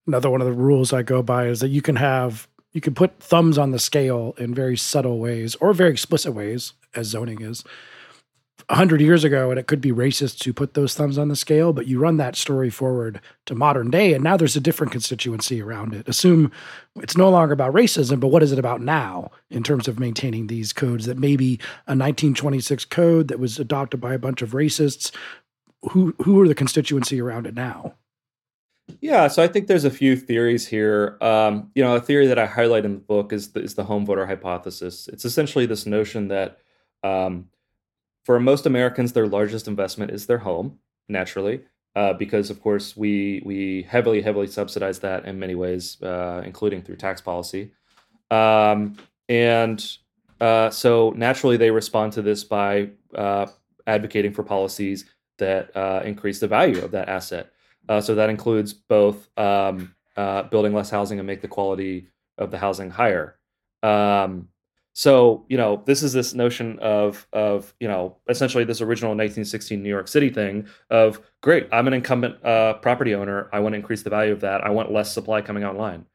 [0.06, 2.92] another one of the rules i go by is that you can have you can
[2.92, 7.40] put thumbs on the scale in very subtle ways or very explicit ways, as zoning
[7.40, 7.64] is.
[8.68, 11.36] A hundred years ago, and it could be racist to put those thumbs on the
[11.36, 14.92] scale, but you run that story forward to modern day, and now there's a different
[14.92, 16.08] constituency around it.
[16.08, 16.50] Assume
[16.96, 20.46] it's no longer about racism, but what is it about now in terms of maintaining
[20.46, 21.54] these codes that maybe
[21.86, 25.14] a 1926 code that was adopted by a bunch of racists?
[25.90, 27.94] Who who are the constituency around it now?
[29.00, 31.16] Yeah, so I think there's a few theories here.
[31.20, 33.84] Um, you know, a theory that I highlight in the book is the, is the
[33.84, 35.08] home voter hypothesis.
[35.08, 36.58] It's essentially this notion that
[37.02, 37.48] um,
[38.24, 41.62] for most Americans, their largest investment is their home, naturally,
[41.94, 46.82] uh, because of course we we heavily heavily subsidize that in many ways, uh, including
[46.82, 47.72] through tax policy,
[48.30, 48.96] um,
[49.28, 49.98] and
[50.40, 53.46] uh, so naturally they respond to this by uh,
[53.86, 55.04] advocating for policies
[55.38, 57.50] that uh, increase the value of that asset.
[57.88, 59.94] Uh, so that includes both um,
[60.50, 62.08] building less housing and make the quality
[62.38, 63.38] of the housing higher.
[63.82, 64.48] Um,
[64.94, 69.82] so you know, this is this notion of of you know essentially this original 1916
[69.82, 73.50] New York City thing of great, I'm an incumbent uh, property owner.
[73.52, 74.62] I want to increase the value of that.
[74.62, 76.06] I want less supply coming online.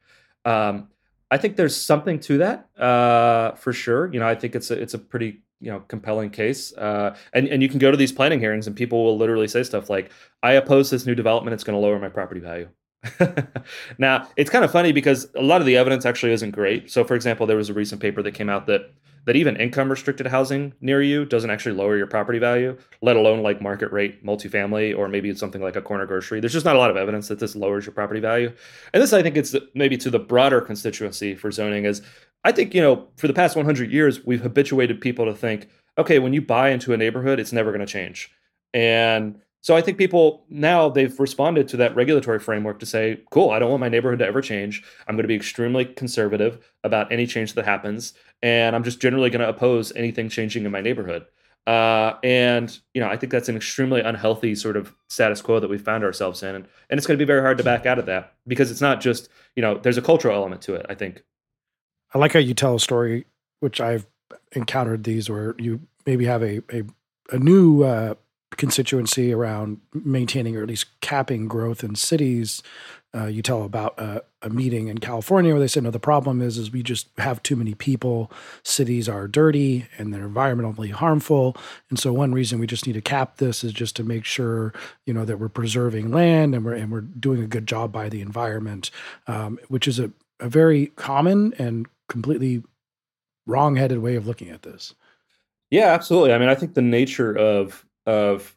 [0.46, 0.88] Um,
[1.30, 4.10] I think there's something to that uh, for sure.
[4.12, 7.46] You know, I think it's a it's a pretty you know compelling case uh, and
[7.48, 10.10] and you can go to these planning hearings and people will literally say stuff like
[10.42, 12.66] i oppose this new development it's going to lower my property value
[13.98, 16.90] now it's kind of funny because a lot of the evidence actually isn't great.
[16.90, 18.92] So for example there was a recent paper that came out that
[19.26, 23.42] that even income restricted housing near you doesn't actually lower your property value let alone
[23.42, 26.40] like market rate multifamily or maybe it's something like a corner grocery.
[26.40, 28.52] There's just not a lot of evidence that this lowers your property value.
[28.92, 32.02] And this i think it's maybe to the broader constituency for zoning is
[32.44, 36.18] I think, you know, for the past 100 years, we've habituated people to think, okay,
[36.18, 38.30] when you buy into a neighborhood, it's never going to change.
[38.72, 43.50] And so I think people now they've responded to that regulatory framework to say, cool,
[43.50, 44.82] I don't want my neighborhood to ever change.
[45.06, 48.14] I'm going to be extremely conservative about any change that happens.
[48.42, 51.26] And I'm just generally going to oppose anything changing in my neighborhood.
[51.66, 55.68] Uh, and you know, I think that's an extremely unhealthy sort of status quo that
[55.68, 57.98] we found ourselves in, and, and it's going to be very hard to back out
[57.98, 60.86] of that because it's not just you know, there's a cultural element to it.
[60.88, 61.22] I think.
[62.14, 63.26] I like how you tell a story,
[63.60, 64.06] which I've
[64.52, 66.82] encountered these where you maybe have a a,
[67.30, 68.14] a new uh,
[68.56, 72.62] constituency around maintaining or at least capping growth in cities.
[73.12, 76.40] Uh, you tell about a, a, meeting in California where they said, no, the problem
[76.40, 78.30] is, is we just have too many people.
[78.62, 81.56] Cities are dirty and they're environmentally harmful.
[81.88, 84.72] And so one reason we just need to cap this is just to make sure,
[85.06, 88.08] you know, that we're preserving land and we're, and we're doing a good job by
[88.08, 88.92] the environment,
[89.26, 92.62] um, which is a, a very common and completely
[93.46, 94.94] wrong-headed way of looking at this.
[95.70, 96.32] Yeah, absolutely.
[96.32, 98.56] I mean, I think the nature of of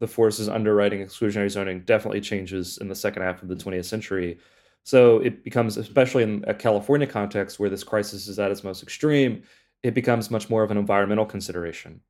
[0.00, 4.38] the forces underwriting exclusionary zoning definitely changes in the second half of the 20th century.
[4.84, 8.82] So it becomes, especially in a California context where this crisis is at its most
[8.82, 9.44] extreme,
[9.82, 12.00] it becomes much more of an environmental consideration.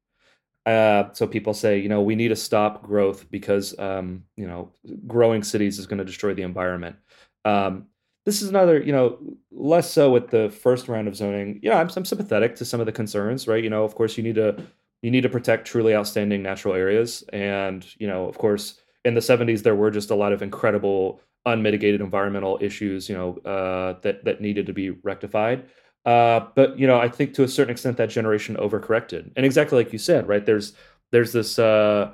[0.67, 4.73] Uh, so people say, you know, we need to stop growth because, um, you know,
[5.07, 6.97] growing cities is going to destroy the environment.
[7.45, 7.87] Um,
[8.25, 9.19] this is another, you know,
[9.51, 11.61] less so with the first round of zoning.
[11.63, 13.63] Yeah, I'm, I'm sympathetic to some of the concerns, right?
[13.63, 14.65] You know, of course, you need to
[15.03, 17.23] you need to protect truly outstanding natural areas.
[17.33, 21.21] And, you know, of course, in the 70s, there were just a lot of incredible
[21.45, 25.65] unmitigated environmental issues, you know, uh, that, that needed to be rectified.
[26.05, 29.33] Uh, but, you know, I think to a certain extent that generation overcorrected.
[29.37, 30.73] And exactly like you said, right, there's,
[31.11, 32.13] there's this uh,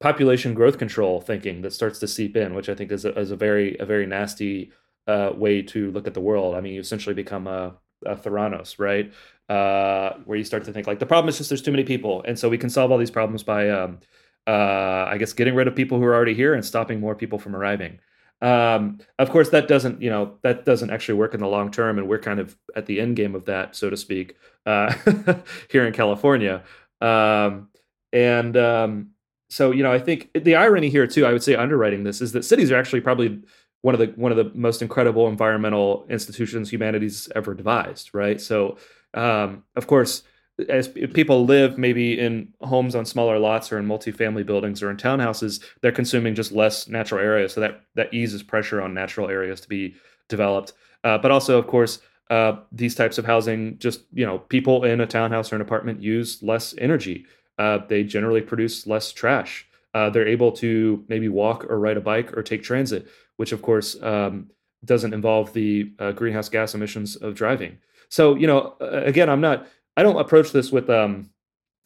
[0.00, 3.30] population growth control thinking that starts to seep in, which I think is a, is
[3.30, 4.72] a very, a very nasty
[5.06, 6.56] uh, way to look at the world.
[6.56, 9.12] I mean, you essentially become a, a Theranos, right?
[9.48, 12.22] Uh, where you start to think like the problem is just there's too many people,
[12.26, 13.98] and so we can solve all these problems by, um,
[14.46, 17.38] uh, I guess, getting rid of people who are already here and stopping more people
[17.38, 17.98] from arriving.
[18.40, 21.98] Um, of course, that doesn't, you know, that doesn't actually work in the long term,
[21.98, 24.94] and we're kind of at the end game of that, so to speak, uh,
[25.70, 26.62] here in California.
[27.00, 27.68] Um,
[28.12, 29.10] and um,
[29.50, 32.32] so, you know, I think the irony here too, I would say, underwriting this is
[32.32, 33.42] that cities are actually probably
[33.82, 38.40] one of the one of the most incredible environmental institutions humanity's ever devised, right?
[38.40, 38.76] So
[39.14, 40.22] um, of course,
[40.68, 44.96] as people live maybe in homes on smaller lots or in multifamily buildings or in
[44.96, 47.48] townhouses, they're consuming just less natural area.
[47.48, 49.94] So that that eases pressure on natural areas to be
[50.28, 50.72] developed.
[51.04, 55.00] Uh, but also, of course, uh, these types of housing, just you know, people in
[55.00, 57.26] a townhouse or an apartment use less energy.
[57.58, 59.66] Uh, they generally produce less trash.
[59.94, 63.62] Uh, they're able to maybe walk or ride a bike or take transit, which of
[63.62, 64.50] course um,
[64.84, 67.78] doesn't involve the uh, greenhouse gas emissions of driving.
[68.10, 69.66] So, you know, again, I'm not,
[69.96, 71.30] I don't approach this with, um,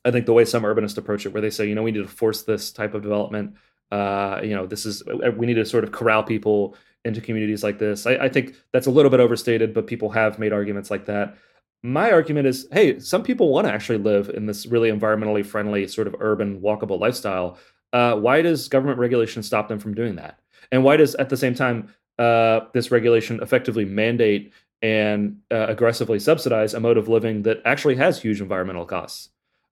[0.05, 2.03] I think the way some urbanists approach it, where they say, you know, we need
[2.03, 3.55] to force this type of development.
[3.91, 7.63] Uh, you know, this is, uh, we need to sort of corral people into communities
[7.63, 8.07] like this.
[8.07, 11.37] I, I think that's a little bit overstated, but people have made arguments like that.
[11.83, 15.89] My argument is, hey, some people want to actually live in this really environmentally friendly,
[15.89, 17.59] sort of urban, walkable lifestyle.
[17.93, 20.39] Uh, why does government regulation stop them from doing that?
[20.71, 24.53] And why does, at the same time, uh, this regulation effectively mandate
[24.83, 29.31] and uh, aggressively subsidize a mode of living that actually has huge environmental costs.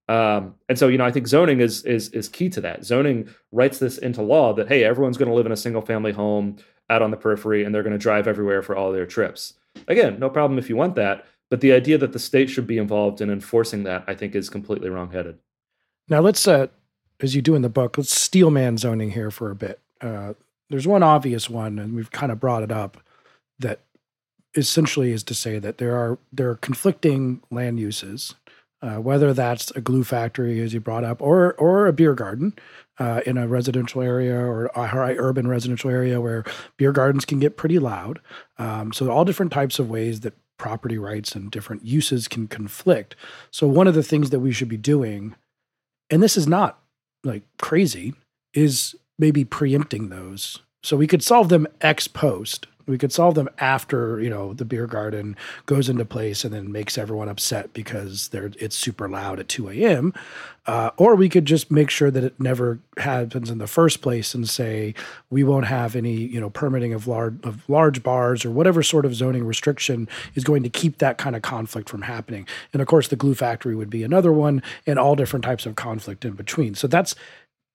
[0.09, 2.85] Um, and so, you know, I think zoning is is is key to that.
[2.85, 6.13] Zoning writes this into law that hey, everyone's going to live in a single family
[6.13, 6.57] home
[6.89, 9.55] out on the periphery, and they're going to drive everywhere for all their trips.
[9.87, 12.79] Again, no problem if you want that, but the idea that the state should be
[12.79, 15.39] involved in enforcing that, I think, is completely wrongheaded.
[16.09, 16.67] Now, let's, uh,
[17.21, 19.79] as you do in the book, let's steelman zoning here for a bit.
[20.01, 20.35] Uh,
[20.71, 22.97] there's one obvious one, and we've kind of brought it up
[23.61, 23.81] that
[24.55, 28.35] essentially is to say that there are there are conflicting land uses,
[28.83, 32.55] uh, whether that's a glue factory, as you brought up, or or a beer garden
[32.99, 36.45] uh, in a residential area or a high urban residential area where
[36.77, 38.21] beer gardens can get pretty loud.
[38.59, 43.17] Um, so all different types of ways that property rights and different uses can conflict.
[43.51, 45.35] So one of the things that we should be doing,
[46.11, 46.81] and this is not
[47.25, 48.15] like crazy,
[48.53, 50.59] is maybe preempting those.
[50.83, 54.65] So we could solve them ex post we could solve them after you know the
[54.65, 59.39] beer garden goes into place and then makes everyone upset because they're it's super loud
[59.39, 60.13] at 2 a.m.
[60.67, 64.35] Uh, or we could just make sure that it never happens in the first place
[64.35, 64.95] and say
[65.31, 69.07] we won't have any you know permitting of large of large bars or whatever sort
[69.07, 72.47] of zoning restriction is going to keep that kind of conflict from happening.
[72.73, 75.77] And of course, the glue factory would be another one, and all different types of
[75.77, 76.75] conflict in between.
[76.75, 77.15] So that's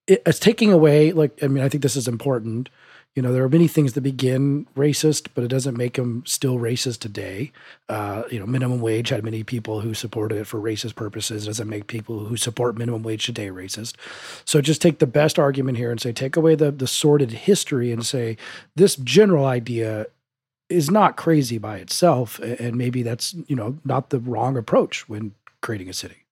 [0.08, 2.70] it's taking away like I mean I think this is important
[3.16, 6.58] you know, there are many things that begin racist, but it doesn't make them still
[6.58, 7.54] racist today.
[7.88, 11.46] Uh, you know, minimum wage had many people who supported it for racist purposes.
[11.46, 13.96] It doesn't make people who support minimum wage today racist.
[14.44, 17.92] So just take the best argument here and say, take away the the sordid history
[17.94, 18.36] and say
[18.76, 20.08] this general idea
[20.68, 25.34] is not crazy by itself, and maybe that's you know not the wrong approach when
[25.62, 26.25] creating a city.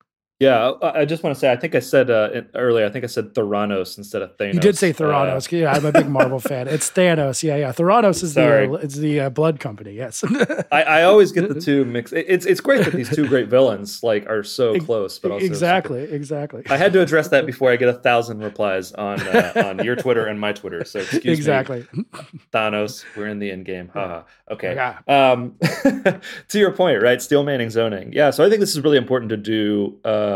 [0.44, 3.08] Yeah, I just want to say, I think I said uh, earlier, I think I
[3.08, 4.54] said Theranos instead of Thanos.
[4.54, 5.52] You did say Theranos.
[5.52, 6.68] Uh, yeah, I'm a big Marvel fan.
[6.68, 7.42] It's Thanos.
[7.42, 7.72] Yeah, yeah.
[7.72, 8.66] Theranos is Sorry.
[8.66, 9.92] the uh, it's the uh, blood company.
[9.92, 10.24] Yes.
[10.70, 12.12] I, I, always get the two mixed.
[12.12, 16.02] It's it's great that these two great villains like are so close, but also exactly,
[16.02, 16.14] super.
[16.14, 16.62] exactly.
[16.68, 19.96] I had to address that before I get a thousand replies on uh, on your
[19.96, 20.84] Twitter and my Twitter.
[20.84, 21.86] So excuse exactly.
[21.92, 22.40] me, Exactly.
[22.52, 23.04] Thanos.
[23.16, 23.90] We're in the end game.
[23.92, 24.22] Haha.
[24.50, 24.74] Okay.
[24.74, 24.98] Yeah.
[25.08, 25.56] Um,
[26.48, 27.20] to your point, right?
[27.20, 28.12] Steel manning zoning.
[28.12, 28.30] Yeah.
[28.30, 30.33] So I think this is really important to do uh,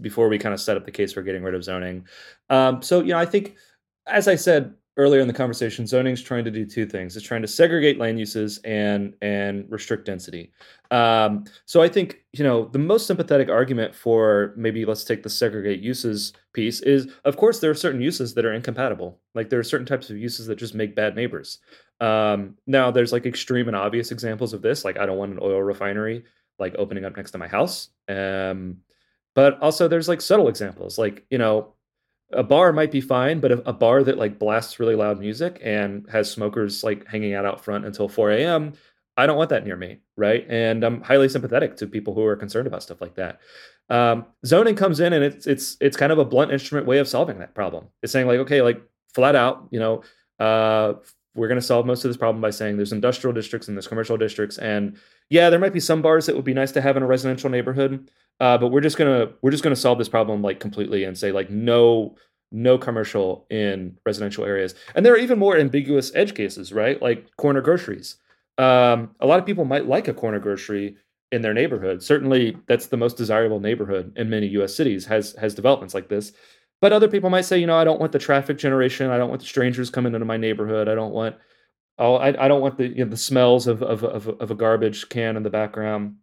[0.00, 2.06] before we kind of set up the case for getting rid of zoning.
[2.50, 3.56] Um, so, you know, I think,
[4.06, 7.16] as I said earlier in the conversation, zoning is trying to do two things.
[7.16, 10.52] It's trying to segregate land uses and and restrict density.
[10.90, 15.30] Um, so I think you know the most sympathetic argument for maybe let's take the
[15.30, 19.20] segregate uses piece is, of course, there are certain uses that are incompatible.
[19.34, 21.58] Like there are certain types of uses that just make bad neighbors.
[22.00, 24.84] Um, now there's like extreme and obvious examples of this.
[24.84, 26.24] Like I don't want an oil refinery
[26.58, 27.90] like opening up next to my house.
[28.08, 28.78] Um,
[29.38, 31.72] but also there's like subtle examples, like you know,
[32.32, 36.04] a bar might be fine, but a, bar that like blasts really loud music and
[36.10, 38.72] has smokers like hanging out out front until 4 a.m.
[39.16, 40.44] I don't want that near me, right?
[40.48, 43.38] And I'm highly sympathetic to people who are concerned about stuff like that.
[43.88, 47.06] Um, zoning comes in and it's it's it's kind of a blunt instrument way of
[47.06, 47.86] solving that problem.
[48.02, 48.82] It's saying like, okay, like
[49.14, 50.02] flat out, you know,
[50.40, 50.94] uh,
[51.34, 53.86] we're going to solve most of this problem by saying there's industrial districts and there's
[53.86, 54.96] commercial districts, and
[55.30, 57.50] yeah, there might be some bars that would be nice to have in a residential
[57.50, 58.10] neighborhood,
[58.40, 61.32] uh, but we're just gonna we're just gonna solve this problem like completely and say
[61.32, 62.16] like no
[62.50, 64.74] no commercial in residential areas.
[64.94, 67.00] And there are even more ambiguous edge cases, right?
[67.00, 68.16] Like corner groceries.
[68.56, 70.96] Um, a lot of people might like a corner grocery
[71.30, 72.02] in their neighborhood.
[72.02, 74.74] Certainly, that's the most desirable neighborhood in many U.S.
[74.74, 76.32] cities has has developments like this.
[76.80, 79.10] But other people might say, you know, I don't want the traffic generation.
[79.10, 80.88] I don't want the strangers coming into my neighborhood.
[80.88, 81.36] I don't want
[81.98, 84.54] oh, I, I don't want the you know, the smells of, of of of a
[84.54, 86.16] garbage can in the background.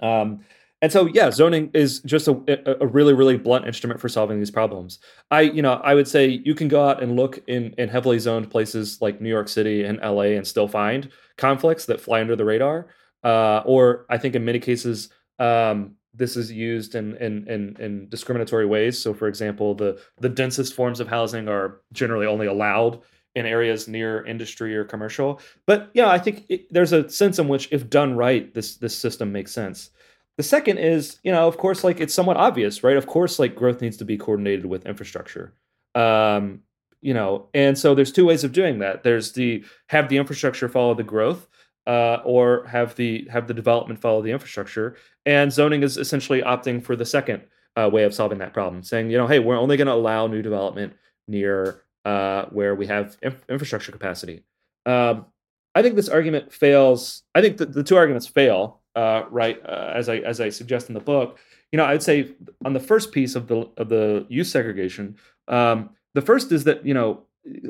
[0.00, 0.40] Um,
[0.80, 4.50] and so, yeah, zoning is just a, a really, really blunt instrument for solving these
[4.50, 5.00] problems.
[5.28, 8.20] I, you know, I would say you can go out and look in in heavily
[8.20, 12.36] zoned places like New York City and LA and still find conflicts that fly under
[12.36, 12.86] the radar.
[13.24, 15.08] Uh, or I think in many cases,
[15.40, 18.98] um, this is used in, in in in discriminatory ways.
[19.00, 23.00] So, for example, the the densest forms of housing are generally only allowed
[23.34, 25.40] in areas near industry or commercial.
[25.66, 28.96] But yeah, I think it, there's a sense in which, if done right, this this
[28.96, 29.90] system makes sense.
[30.36, 32.96] The second is, you know, of course, like it's somewhat obvious, right?
[32.96, 35.54] Of course, like growth needs to be coordinated with infrastructure.
[35.94, 36.62] Um,
[37.00, 39.02] you know, and so there's two ways of doing that.
[39.02, 41.48] There's the have the infrastructure follow the growth,
[41.88, 44.96] uh, or have the have the development follow the infrastructure.
[45.26, 47.42] And zoning is essentially opting for the second
[47.76, 50.26] uh, way of solving that problem, saying, you know, hey, we're only going to allow
[50.26, 50.94] new development
[51.26, 54.44] near uh, where we have inf- infrastructure capacity.
[54.86, 55.26] Um,
[55.74, 57.22] I think this argument fails.
[57.34, 60.88] I think the, the two arguments fail uh, right uh, as I as I suggest
[60.88, 61.38] in the book.
[61.72, 62.32] You know, I'd say
[62.64, 66.84] on the first piece of the of the use segregation, um, the first is that
[66.84, 67.22] you know,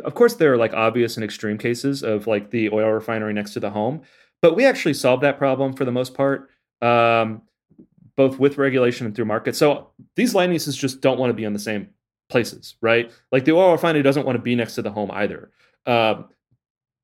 [0.05, 3.53] of course, there are like obvious and extreme cases of like the oil refinery next
[3.55, 4.03] to the home,
[4.43, 6.51] but we actually solved that problem for the most part,
[6.83, 7.43] um,
[8.17, 9.57] both with regulation and through market.
[9.57, 11.89] So these land uses just don't want to be in the same
[12.29, 13.11] places, right?
[13.33, 15.51] Like the oil refinery doesn't want to be next to the home either.
[15.87, 16.27] Um,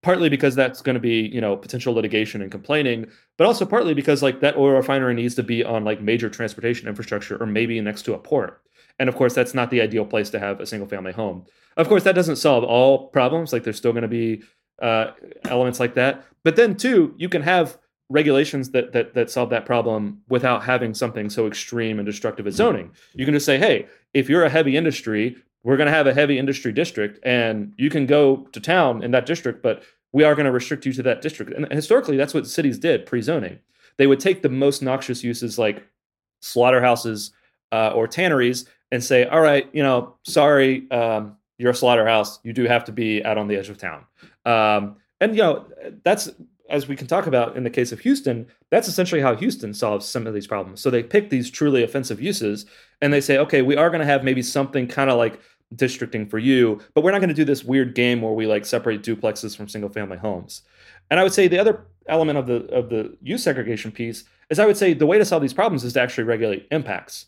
[0.04, 3.06] partly because that's going to be you know potential litigation and complaining
[3.38, 6.86] but also partly because like that oil refinery needs to be on like major transportation
[6.86, 8.60] infrastructure or maybe next to a port
[8.98, 11.44] and of course that's not the ideal place to have a single family home
[11.76, 14.42] of course that doesn't solve all problems like there's still going to be
[14.82, 15.12] uh,
[15.44, 17.78] elements like that but then too you can have
[18.10, 22.54] regulations that, that that solve that problem without having something so extreme and destructive as
[22.54, 26.06] zoning you can just say hey if you're a heavy industry we're going to have
[26.06, 29.82] a heavy industry district and you can go to town in that district but
[30.14, 31.52] we are going to restrict you to that district.
[31.52, 33.58] And historically, that's what cities did pre zoning.
[33.98, 35.84] They would take the most noxious uses like
[36.40, 37.32] slaughterhouses
[37.72, 42.38] uh, or tanneries and say, all right, you know, sorry, um, you're a slaughterhouse.
[42.44, 44.04] You do have to be out on the edge of town.
[44.44, 45.66] Um, and, you know,
[46.04, 46.30] that's,
[46.70, 50.06] as we can talk about in the case of Houston, that's essentially how Houston solves
[50.06, 50.80] some of these problems.
[50.80, 52.66] So they pick these truly offensive uses
[53.00, 55.40] and they say, okay, we are going to have maybe something kind of like
[55.74, 58.64] districting for you, but we're not going to do this weird game where we like
[58.64, 60.62] separate duplexes from single family homes.
[61.10, 64.60] And I would say the other element of the of the use segregation piece is
[64.60, 67.26] I would say the way to solve these problems is to actually regulate impacts.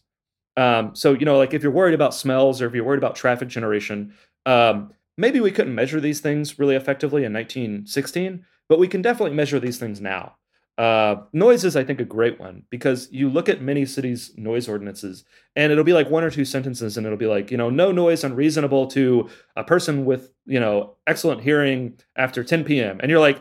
[0.57, 3.17] Um, so you know, like if you're worried about smells or if you're worried about
[3.17, 4.15] traffic generation,
[4.47, 9.35] um, maybe we couldn't measure these things really effectively in 1916, but we can definitely
[9.35, 10.37] measure these things now.
[10.79, 14.69] Uh, noise is, I think, a great one because you look at many cities' noise
[14.69, 17.71] ordinances, and it'll be like one or two sentences, and it'll be like, you know,
[17.71, 22.99] no noise unreasonable to a person with, you know, excellent hearing after 10 p.m.
[23.01, 23.41] And you're like,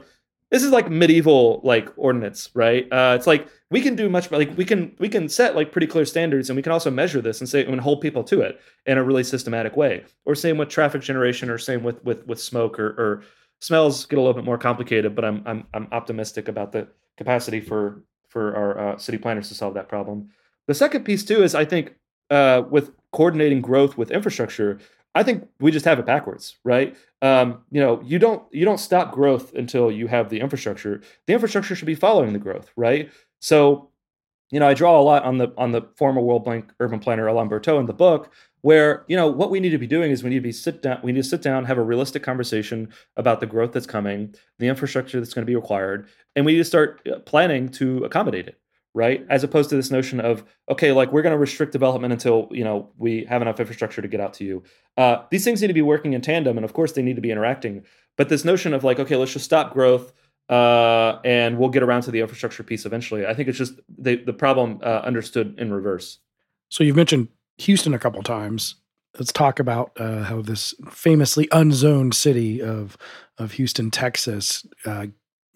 [0.50, 2.88] this is like medieval like ordinance, right?
[2.92, 5.88] Uh, it's like we can do much like we can we can set like pretty
[5.88, 8.60] clear standards, and we can also measure this and say and hold people to it
[8.86, 10.04] in a really systematic way.
[10.26, 13.24] Or same with traffic generation, or same with with with smoke or, or
[13.62, 15.16] smells get a little bit more complicated.
[15.16, 16.88] But I'm I'm I'm optimistic about the
[17.18, 20.30] capacity for for our uh, city planners to solve that problem.
[20.68, 21.96] The second piece too is I think
[22.30, 24.80] uh, with coordinating growth with infrastructure,
[25.16, 26.96] I think we just have it backwards, right?
[27.22, 31.02] Um, you know, you don't you don't stop growth until you have the infrastructure.
[31.26, 33.10] The infrastructure should be following the growth, right?
[33.40, 33.90] So,
[34.52, 37.28] you know, I draw a lot on the on the former World Bank urban planner
[37.28, 38.32] Alain Bertaud in the book,
[38.62, 40.82] where you know what we need to be doing is we need to be sit
[40.82, 44.34] down, we need to sit down, have a realistic conversation about the growth that's coming,
[44.60, 48.04] the infrastructure that's going to be required, and we need to start uh, planning to
[48.04, 48.60] accommodate it
[48.96, 49.26] right?
[49.30, 52.64] As opposed to this notion of okay, like we're going to restrict development until you
[52.64, 54.64] know we have enough infrastructure to get out to you.
[54.98, 57.22] Uh, these things need to be working in tandem, and of course they need to
[57.22, 57.84] be interacting.
[58.16, 60.14] But this notion of like okay, let's just stop growth.
[60.50, 63.26] Uh, and we'll get around to the infrastructure piece eventually.
[63.26, 66.20] I think it's just the the problem uh, understood in reverse.
[66.70, 68.76] So you've mentioned Houston a couple times.
[69.18, 72.98] Let's talk about uh, how this famously unzoned city of
[73.38, 75.08] of Houston, Texas, uh,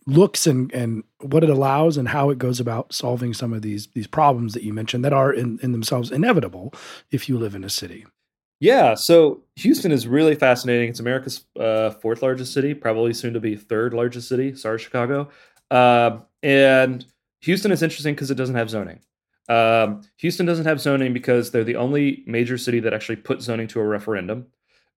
[0.08, 3.88] looks and and what it allows and how it goes about solving some of these
[3.94, 6.74] these problems that you mentioned that are in, in themselves inevitable
[7.12, 8.06] if you live in a city.
[8.60, 10.90] Yeah, so Houston is really fascinating.
[10.90, 14.54] It's America's uh, fourth largest city, probably soon to be third largest city.
[14.56, 15.30] Sorry, Chicago.
[15.72, 17.06] Uh, and
[17.42, 19.00] Houston is interesting because it doesn't have zoning.
[19.48, 23.68] Um, Houston doesn't have zoning because they're the only major city that actually put zoning
[23.70, 24.48] to a referendum,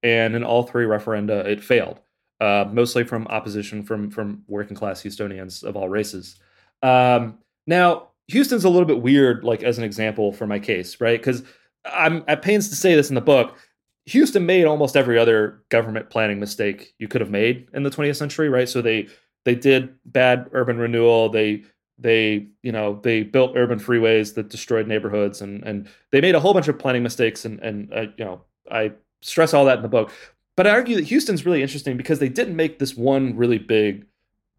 [0.02, 2.00] and in all three referenda, it failed
[2.42, 6.36] uh, mostly from opposition from from working class Houstonians of all races.
[6.82, 11.18] Um, now, Houston's a little bit weird, like as an example for my case, right?
[11.18, 11.44] Because
[11.84, 13.56] I'm at pains to say this in the book.
[14.06, 18.16] Houston made almost every other government planning mistake you could have made in the 20th
[18.16, 18.68] century, right?
[18.68, 19.08] So they
[19.44, 21.28] they did bad urban renewal.
[21.28, 21.64] They
[21.98, 26.40] they you know they built urban freeways that destroyed neighborhoods, and and they made a
[26.40, 27.44] whole bunch of planning mistakes.
[27.44, 30.10] And and uh, you know I stress all that in the book.
[30.56, 34.04] But I argue that Houston's really interesting because they didn't make this one really big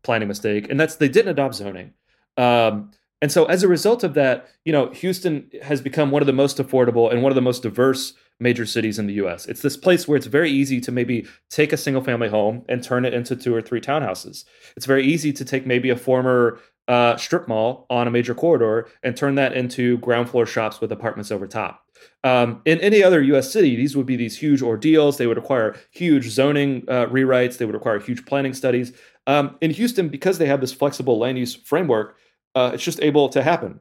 [0.03, 1.93] planning mistake, and that's they didn't adopt zoning.
[2.37, 2.91] Um,
[3.23, 6.33] and so as a result of that, you know, Houston has become one of the
[6.33, 9.45] most affordable and one of the most diverse major cities in the US.
[9.45, 12.83] It's this place where it's very easy to maybe take a single family home and
[12.83, 14.43] turn it into two or three townhouses.
[14.75, 16.59] It's very easy to take maybe a former
[16.89, 20.91] uh, strip mall on a major corridor and turn that into ground floor shops with
[20.91, 21.85] apartments over top.
[22.25, 23.53] Um, in any other U.S.
[23.53, 25.17] city, these would be these huge ordeals.
[25.17, 27.57] They would require huge zoning uh, rewrites.
[27.57, 28.91] They would require huge planning studies.
[29.27, 32.17] Um, in Houston, because they have this flexible land use framework,
[32.55, 33.79] uh, it's just able to happen.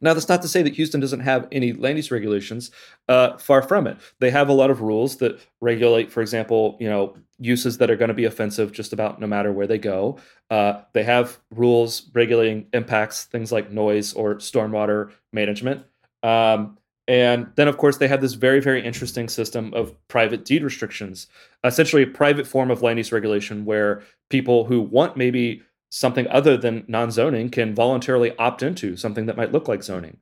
[0.00, 2.70] Now, that's not to say that Houston doesn't have any land use regulations.
[3.08, 3.96] Uh, far from it.
[4.18, 7.96] They have a lot of rules that regulate, for example, you know, uses that are
[7.96, 10.18] going to be offensive just about no matter where they go.
[10.50, 15.84] Uh, they have rules regulating impacts, things like noise or stormwater management.
[16.22, 16.78] Um,
[17.08, 21.28] and then, of course, they have this very, very interesting system of private deed restrictions,
[21.62, 26.56] essentially a private form of land use regulation where people who want maybe something other
[26.56, 30.18] than non zoning can voluntarily opt into something that might look like zoning.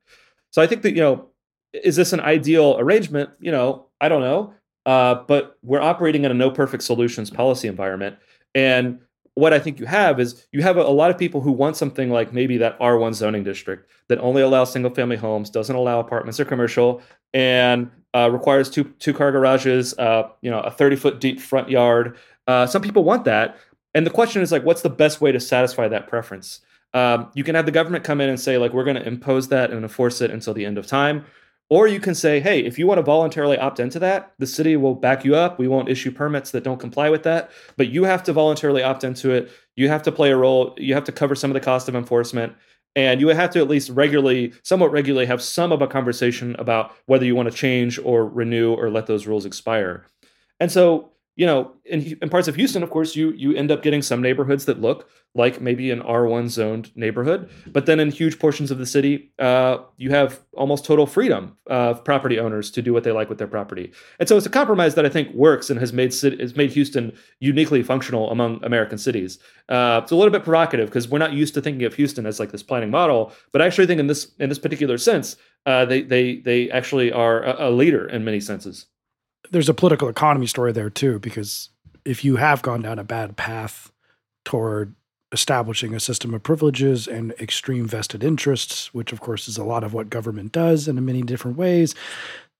[0.51, 1.29] So I think that, you know,
[1.73, 3.31] is this an ideal arrangement?
[3.41, 4.55] You know, I don't know.
[4.87, 8.17] Uh, but we're operating in a no perfect solutions policy environment.
[8.55, 9.01] And
[9.35, 11.77] what I think you have is you have a, a, lot of people who want
[11.77, 15.99] something like maybe that R1 zoning district that only allows single family homes, doesn't allow
[15.99, 17.03] apartments or commercial,
[17.33, 21.69] and uh, requires two two car garages, uh, you know, a 30 foot deep front
[21.69, 22.17] yard.
[22.47, 23.57] Uh, some people want that,
[23.95, 26.61] and the question is like, what's the best way to satisfy that preference?
[26.93, 29.49] Um, you can have the government come in and say like, we're going to impose
[29.49, 31.25] that and enforce it until the end of time.
[31.71, 34.77] Or you can say, hey, if you want to voluntarily opt into that, the city
[34.77, 35.59] will back you up.
[35.59, 39.03] We won't issue permits that don't comply with that, but you have to voluntarily opt
[39.03, 39.51] into it.
[39.75, 40.75] You have to play a role.
[40.77, 42.55] You have to cover some of the cost of enforcement.
[42.95, 46.95] And you have to at least regularly, somewhat regularly, have some of a conversation about
[47.07, 50.07] whether you want to change or renew or let those rules expire.
[50.61, 53.83] And so you know, in, in parts of Houston, of course, you you end up
[53.83, 58.39] getting some neighborhoods that look like maybe an R1 zoned neighborhood, but then in huge
[58.39, 62.93] portions of the city, uh, you have almost total freedom of property owners to do
[62.93, 63.93] what they like with their property.
[64.21, 67.13] And so it's a compromise that I think works and has made has made Houston
[67.41, 69.41] uniquely functional among American cities.
[69.69, 72.39] Uh, it's a little bit provocative because we're not used to thinking of Houston as
[72.39, 75.85] like this planning model, but I actually think in this in this particular sense, uh,
[75.85, 78.87] they they they actually are a, a leader in many senses
[79.51, 81.71] there's a political economy story there too, because
[82.05, 83.91] if you have gone down a bad path
[84.45, 84.95] toward
[85.33, 89.83] establishing a system of privileges and extreme vested interests, which of course is a lot
[89.83, 91.95] of what government does in many different ways,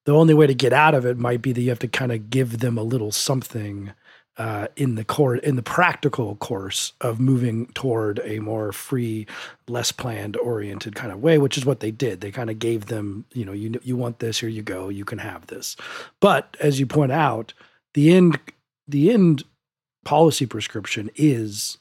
[0.05, 2.13] the only way to get out of it might be that you have to kind
[2.13, 3.93] of give them a little something
[4.37, 9.27] uh, in the core in the practical course of moving toward a more free,
[9.69, 12.21] less planned oriented kind of way, which is what they did.
[12.21, 15.05] They kind of gave them, you know, you you want this, here you go, you
[15.05, 15.77] can have this.
[16.21, 17.55] But as you point out,
[17.95, 18.39] the end
[18.89, 19.45] the end
[20.05, 21.79] policy prescription is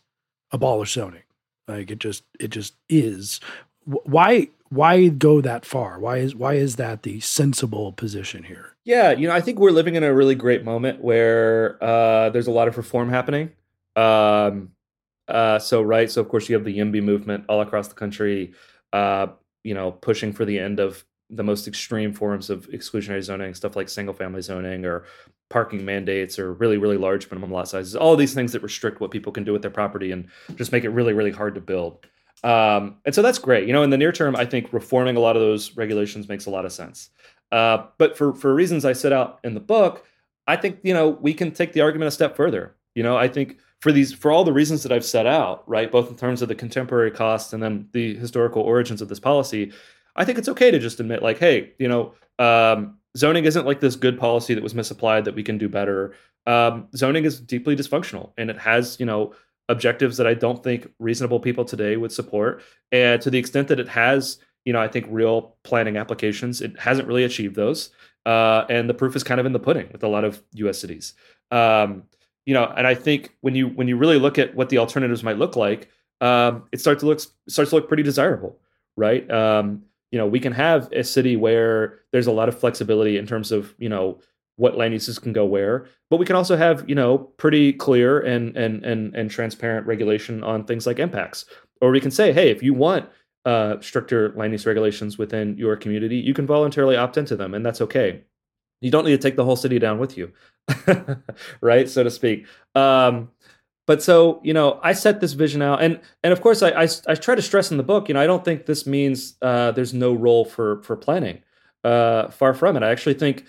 [0.52, 1.24] abolish zoning.
[1.68, 3.40] Like it just it just is.
[3.86, 6.00] Why why go that far?
[6.00, 8.76] Why is why is that the sensible position here?
[8.84, 12.48] Yeah, you know, I think we're living in a really great moment where uh, there's
[12.48, 13.52] a lot of reform happening.
[13.96, 14.72] Um,
[15.28, 18.54] uh, so right, so of course you have the YIMBY movement all across the country.
[18.92, 19.28] Uh,
[19.64, 23.76] you know, pushing for the end of the most extreme forms of exclusionary zoning, stuff
[23.76, 25.06] like single family zoning or
[25.50, 29.12] parking mandates or really, really large minimum lot sizes, all these things that restrict what
[29.12, 32.06] people can do with their property and just make it really, really hard to build.
[32.44, 33.68] Um, and so that's great.
[33.68, 36.46] You know, in the near term, I think reforming a lot of those regulations makes
[36.46, 37.10] a lot of sense.
[37.52, 40.06] Uh, but for for reasons I set out in the book,
[40.48, 42.76] I think you know we can take the argument a step further.
[42.96, 45.92] You know, I think for these for all the reasons that I've set out, right,
[45.92, 49.72] both in terms of the contemporary costs and then the historical origins of this policy,
[50.16, 53.80] I think it's okay to just admit, like, hey, you know, um, zoning isn't like
[53.80, 56.14] this good policy that was misapplied that we can do better.
[56.46, 59.34] Um, zoning is deeply dysfunctional, and it has, you know,
[59.70, 62.62] objectives that I don't think reasonable people today would support.
[62.92, 66.80] And to the extent that it has, you know, I think real planning applications, it
[66.80, 67.90] hasn't really achieved those.
[68.26, 70.80] Uh, and the proof is kind of in the pudding with a lot of U.S.
[70.80, 71.14] cities.
[71.52, 72.04] Um,
[72.46, 75.24] you know, and I think when you when you really look at what the alternatives
[75.24, 75.90] might look like,
[76.22, 78.60] um, it starts to look starts to look pretty desirable,
[78.98, 79.30] right?
[79.32, 83.26] Um, you know, we can have a city where there's a lot of flexibility in
[83.26, 84.20] terms of you know
[84.56, 88.20] what land uses can go where, but we can also have you know pretty clear
[88.20, 91.46] and and and and transparent regulation on things like impacts.
[91.82, 93.10] Or we can say, hey, if you want
[93.46, 97.66] uh, stricter land use regulations within your community, you can voluntarily opt into them, and
[97.66, 98.22] that's okay.
[98.82, 100.32] You don't need to take the whole city down with you,
[101.62, 102.46] right, so to speak.
[102.76, 103.32] Um,
[103.86, 106.88] but so you know, I set this vision out, and and of course, I, I,
[107.08, 109.72] I try to stress in the book, you know, I don't think this means uh,
[109.72, 111.42] there's no role for for planning.
[111.84, 112.84] Uh, far from it.
[112.84, 113.44] I actually think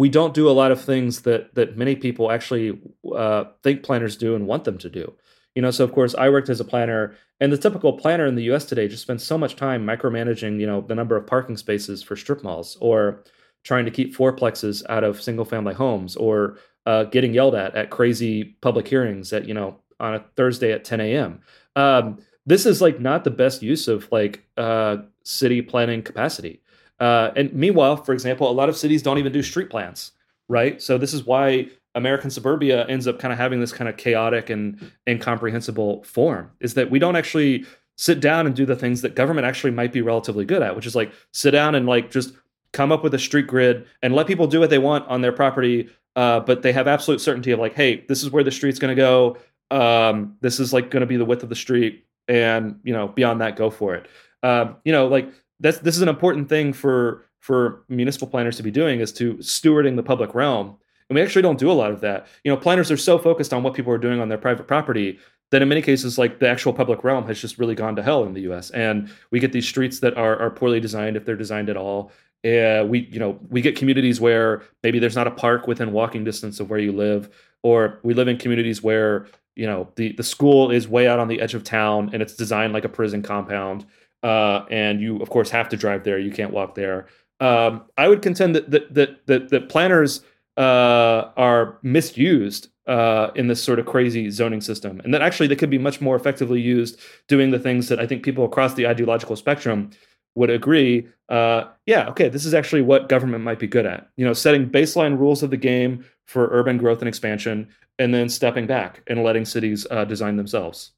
[0.00, 2.80] we don't do a lot of things that that many people actually
[3.14, 5.12] uh, think planners do and want them to do.
[5.54, 8.34] You know, so of course I worked as a planner, and the typical planner in
[8.34, 8.64] the U.S.
[8.64, 12.16] today just spends so much time micromanaging, you know, the number of parking spaces for
[12.16, 13.24] strip malls, or
[13.62, 18.56] trying to keep fourplexes out of single-family homes, or uh, getting yelled at at crazy
[18.62, 21.40] public hearings at you know on a Thursday at 10 a.m.
[21.76, 26.62] Um, this is like not the best use of like uh, city planning capacity.
[27.00, 30.12] Uh, and meanwhile, for example, a lot of cities don't even do street plans,
[30.48, 30.80] right?
[30.80, 34.50] So this is why American suburbia ends up kind of having this kind of chaotic
[34.50, 36.50] and incomprehensible form.
[36.60, 37.64] Is that we don't actually
[37.96, 40.86] sit down and do the things that government actually might be relatively good at, which
[40.86, 42.32] is like sit down and like just
[42.72, 45.32] come up with a street grid and let people do what they want on their
[45.32, 48.78] property, uh, but they have absolute certainty of like, hey, this is where the street's
[48.78, 49.36] going to go.
[49.70, 53.08] Um, this is like going to be the width of the street, and you know,
[53.08, 54.08] beyond that, go for it.
[54.42, 55.30] Um, you know, like
[55.60, 59.34] that's this is an important thing for for municipal planners to be doing is to
[59.36, 60.76] stewarding the public realm.
[61.08, 62.26] And we actually don't do a lot of that.
[62.44, 65.18] You know, planners are so focused on what people are doing on their private property
[65.50, 68.24] that in many cases, like the actual public realm has just really gone to hell
[68.24, 68.70] in the U.S.
[68.70, 72.12] And we get these streets that are are poorly designed if they're designed at all.
[72.44, 76.24] Uh, we you know we get communities where maybe there's not a park within walking
[76.24, 77.28] distance of where you live,
[77.62, 81.28] or we live in communities where you know the the school is way out on
[81.28, 83.84] the edge of town and it's designed like a prison compound
[84.22, 86.18] uh, and you of course have to drive there.
[86.18, 87.06] You can't walk there.
[87.40, 90.22] Um, I would contend that that that that, that planners
[90.56, 95.56] uh, are misused uh, in this sort of crazy zoning system, and that actually they
[95.56, 98.86] could be much more effectively used doing the things that I think people across the
[98.86, 99.90] ideological spectrum
[100.34, 101.08] would agree.
[101.28, 104.08] Uh, yeah, okay, this is actually what government might be good at.
[104.16, 107.68] You know, setting baseline rules of the game for urban growth and expansion,
[107.98, 110.92] and then stepping back and letting cities uh, design themselves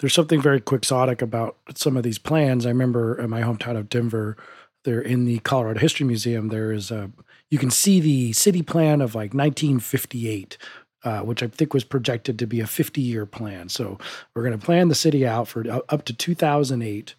[0.00, 2.66] there's something very quixotic about some of these plans.
[2.66, 4.36] I remember in my hometown of Denver,
[4.84, 7.10] there in the Colorado History Museum, there is a
[7.50, 10.58] you can see the city plan of like 1958
[11.04, 13.68] uh, which I think was projected to be a 50 year plan.
[13.68, 13.98] So
[14.34, 17.14] we're going to plan the city out for uh, up to 2008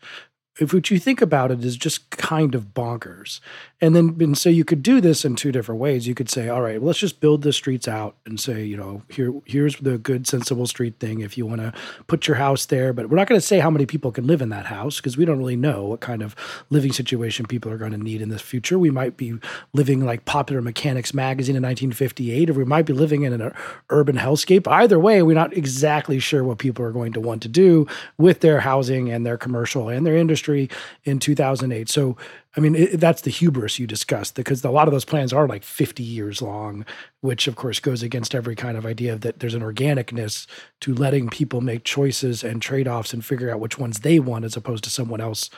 [0.57, 3.41] if what you think about it is just kind of bonkers.
[3.81, 6.07] And then and so you could do this in two different ways.
[6.07, 9.01] You could say, all right, let's just build the streets out and say, you know,
[9.09, 11.73] here here's the good sensible street thing if you want to
[12.07, 14.41] put your house there, but we're not going to say how many people can live
[14.41, 16.35] in that house because we don't really know what kind of
[16.69, 18.79] living situation people are going to need in the future.
[18.79, 19.37] We might be
[19.73, 23.53] living like Popular Mechanics magazine in 1958 or we might be living in an
[23.89, 24.67] urban hellscape.
[24.69, 27.85] Either way, we're not exactly sure what people are going to want to do
[28.17, 30.69] with their housing and their commercial and their industry history
[31.03, 31.89] in 2008.
[31.89, 32.17] So,
[32.55, 35.47] I mean, it, that's the hubris you discussed because a lot of those plans are
[35.47, 36.85] like 50 years long,
[37.21, 40.47] which of course goes against every kind of idea that there's an organicness
[40.81, 44.45] to letting people make choices and trade offs and figure out which ones they want
[44.45, 45.49] as opposed to someone else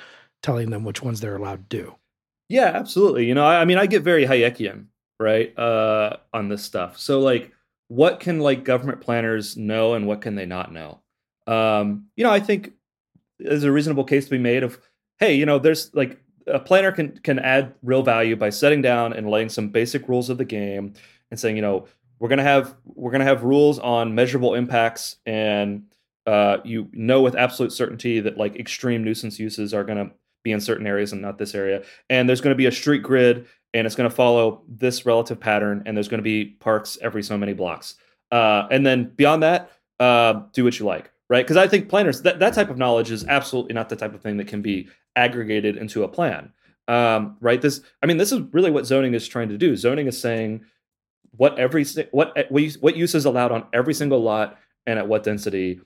[0.41, 1.95] telling them which ones they're allowed to do.
[2.49, 3.25] Yeah, absolutely.
[3.25, 4.85] You know, I, I mean, I get very Hayekian,
[5.19, 6.97] right, uh, on this stuff.
[6.97, 7.51] So, like,
[7.89, 10.99] what can like government planners know and what can they not know?
[11.45, 12.73] Um, you know, I think
[13.39, 14.79] there's a reasonable case to be made of,
[15.19, 19.13] hey, you know, there's like a planner can can add real value by setting down
[19.13, 20.93] and laying some basic rules of the game
[21.31, 21.87] and saying, you know,
[22.19, 25.83] we're gonna have we're gonna have rules on measurable impacts and
[26.25, 30.11] uh, you know with absolute certainty that like extreme nuisance uses are gonna
[30.43, 31.83] be in certain areas and not this area.
[32.09, 35.95] And there's to be a street grid and it's to follow this relative pattern and
[35.95, 37.95] there's to be parks every so many blocks.
[38.31, 41.45] Uh, and then beyond that, uh, do what you like, right?
[41.45, 44.21] Because I think planners, that, that type of knowledge is absolutely not the type of
[44.21, 46.51] thing that can be aggregated into a plan.
[46.87, 47.61] Um, right?
[47.61, 49.75] This, I mean, this is really what zoning is trying to do.
[49.75, 50.63] Zoning is saying
[51.31, 55.79] what every what what use is allowed on every single lot and at what density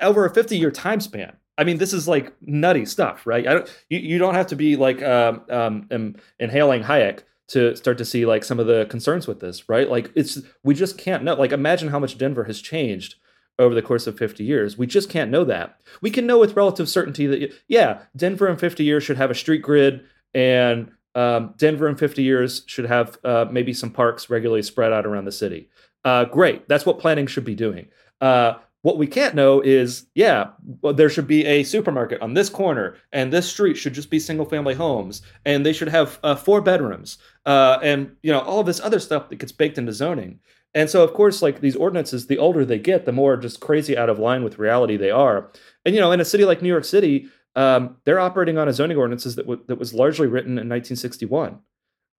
[0.00, 3.46] over a 50 year time span I mean, this is like nutty stuff, right?
[3.46, 7.98] I don't, you, you don't have to be like um, um, inhaling Hayek to start
[7.98, 9.88] to see like some of the concerns with this, right?
[9.88, 11.34] Like it's we just can't know.
[11.34, 13.14] Like imagine how much Denver has changed
[13.58, 14.76] over the course of 50 years.
[14.76, 15.80] We just can't know that.
[16.00, 19.34] We can know with relative certainty that yeah, Denver in 50 years should have a
[19.34, 20.04] street grid
[20.34, 25.06] and um, Denver in 50 years should have uh, maybe some parks regularly spread out
[25.06, 25.70] around the city.
[26.04, 27.88] Uh, great, that's what planning should be doing.
[28.20, 30.50] Uh, what we can't know is, yeah,
[30.80, 34.20] well, there should be a supermarket on this corner, and this street should just be
[34.20, 38.60] single family homes, and they should have uh, four bedrooms, uh, and you know all
[38.60, 40.38] of this other stuff that gets baked into zoning.
[40.74, 43.96] And so, of course, like these ordinances, the older they get, the more just crazy
[43.96, 45.50] out of line with reality they are.
[45.84, 48.72] And you know, in a city like New York City, um, they're operating on a
[48.72, 51.58] zoning ordinances that, w- that was largely written in 1961.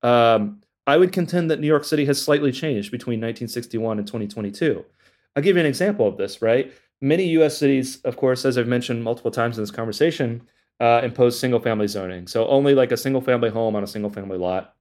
[0.01, 4.83] Um, I would contend that New York City has slightly changed between 1961 and 2022.
[5.35, 6.73] I'll give you an example of this, right?
[7.01, 10.41] Many US cities, of course, as I've mentioned multiple times in this conversation,
[10.79, 12.25] uh, impose single family zoning.
[12.27, 14.73] So only like a single family home on a single family lot.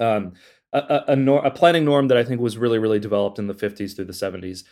[0.00, 0.32] Um,
[0.74, 3.94] a, a, a, planning norm that I think was really, really developed in the 50s
[3.94, 4.64] through the 70s.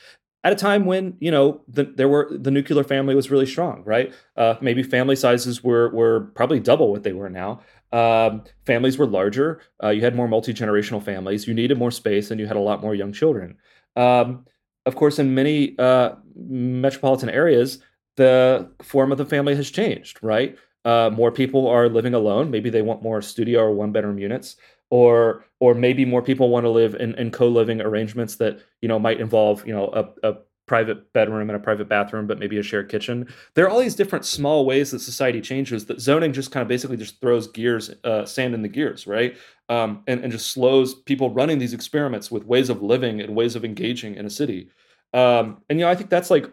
[0.44, 3.84] At a time when you know the, there were the nuclear family was really strong,
[3.84, 4.12] right?
[4.36, 7.60] Uh, maybe family sizes were were probably double what they were now.
[7.92, 9.60] Um, families were larger.
[9.80, 11.46] Uh, you had more multi generational families.
[11.46, 13.56] You needed more space, and you had a lot more young children.
[13.94, 14.44] Um,
[14.84, 17.78] of course, in many uh, metropolitan areas,
[18.16, 20.56] the form of the family has changed, right?
[20.84, 22.50] Uh, more people are living alone.
[22.50, 24.56] Maybe they want more studio or one bedroom units,
[24.92, 28.88] or or maybe more people want to live in, in co living arrangements that you
[28.88, 30.36] know might involve you know a, a
[30.66, 33.26] private bedroom and a private bathroom, but maybe a shared kitchen.
[33.54, 36.68] There are all these different small ways that society changes that zoning just kind of
[36.68, 39.36] basically just throws gears, uh, sand in the gears, right?
[39.68, 43.56] Um, and, and just slows people running these experiments with ways of living and ways
[43.56, 44.68] of engaging in a city.
[45.12, 46.46] Um, and, you know, I think that's like,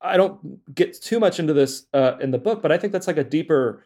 [0.00, 3.06] I don't get too much into this uh, in the book, but I think that's
[3.06, 3.84] like a deeper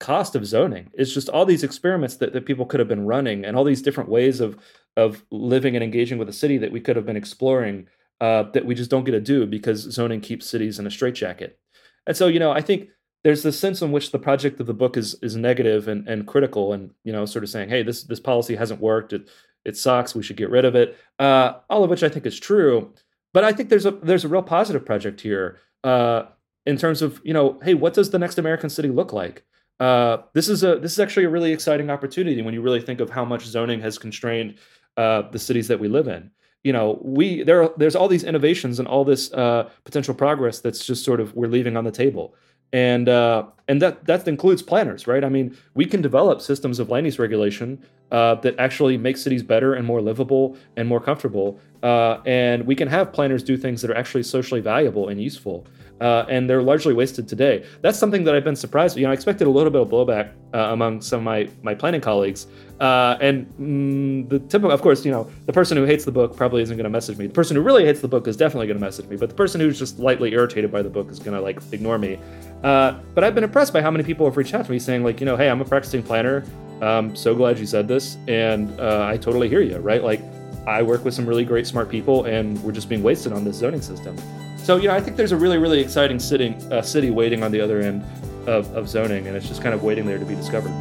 [0.00, 0.90] cost of zoning.
[0.94, 3.82] It's just all these experiments that, that people could have been running and all these
[3.82, 4.58] different ways of,
[4.96, 7.86] of living and engaging with a city that we could have been exploring
[8.20, 11.58] uh, that we just don't get to do because zoning keeps cities in a straitjacket.
[12.06, 12.88] And so, you know, I think
[13.22, 16.26] there's this sense in which the project of the book is is negative and, and
[16.26, 19.12] critical, and you know, sort of saying, "Hey, this this policy hasn't worked.
[19.12, 19.28] It
[19.64, 20.14] it sucks.
[20.14, 22.92] We should get rid of it." Uh, all of which I think is true.
[23.32, 26.24] But I think there's a there's a real positive project here uh,
[26.66, 29.44] in terms of you know, hey, what does the next American city look like?
[29.80, 33.00] Uh, this is a this is actually a really exciting opportunity when you really think
[33.00, 34.56] of how much zoning has constrained
[34.98, 36.30] uh, the cities that we live in.
[36.62, 40.60] You know we there are, there's all these innovations and all this uh, potential progress
[40.60, 42.34] that's just sort of we're leaving on the table.
[42.72, 45.24] And uh, and that that includes planners right?
[45.24, 49.42] I mean we can develop systems of land use regulation uh, that actually make cities
[49.42, 53.80] better and more livable and more comfortable uh, and we can have planners do things
[53.82, 55.66] that are actually socially valuable and useful
[56.00, 57.64] uh, and they're largely wasted today.
[57.82, 58.96] That's something that I've been surprised.
[58.96, 61.74] You know, I expected a little bit of blowback uh, among some of my my
[61.74, 62.46] planning colleagues,
[62.80, 66.36] uh, and mm, the typical, of course, you know, the person who hates the book
[66.36, 67.26] probably isn't going to message me.
[67.26, 69.34] The person who really hates the book is definitely going to message me, but the
[69.34, 72.18] person who's just lightly irritated by the book is going to like ignore me.
[72.64, 75.04] Uh, but I've been impressed by how many people have reached out to me saying
[75.04, 76.44] like, you know, hey, I'm a practicing planner.
[76.80, 80.02] I'm so glad you said this, and uh, I totally hear you, right?
[80.02, 80.22] Like,
[80.66, 83.56] I work with some really great, smart people, and we're just being wasted on this
[83.56, 84.16] zoning system.
[84.58, 87.50] So you know, I think there's a really, really exciting sitting uh, city waiting on
[87.50, 88.04] the other end
[88.46, 90.72] of, of zoning, and it's just kind of waiting there to be discovered.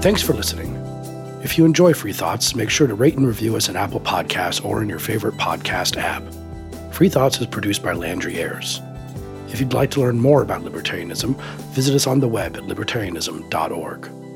[0.00, 0.67] Thanks for listening.
[1.48, 4.62] If you enjoy Free Thoughts, make sure to rate and review us in Apple Podcasts
[4.62, 6.22] or in your favorite podcast app.
[6.92, 8.82] Free Thoughts is produced by Landry Ayres.
[9.50, 11.40] If you'd like to learn more about libertarianism,
[11.72, 14.27] visit us on the web at libertarianism.org.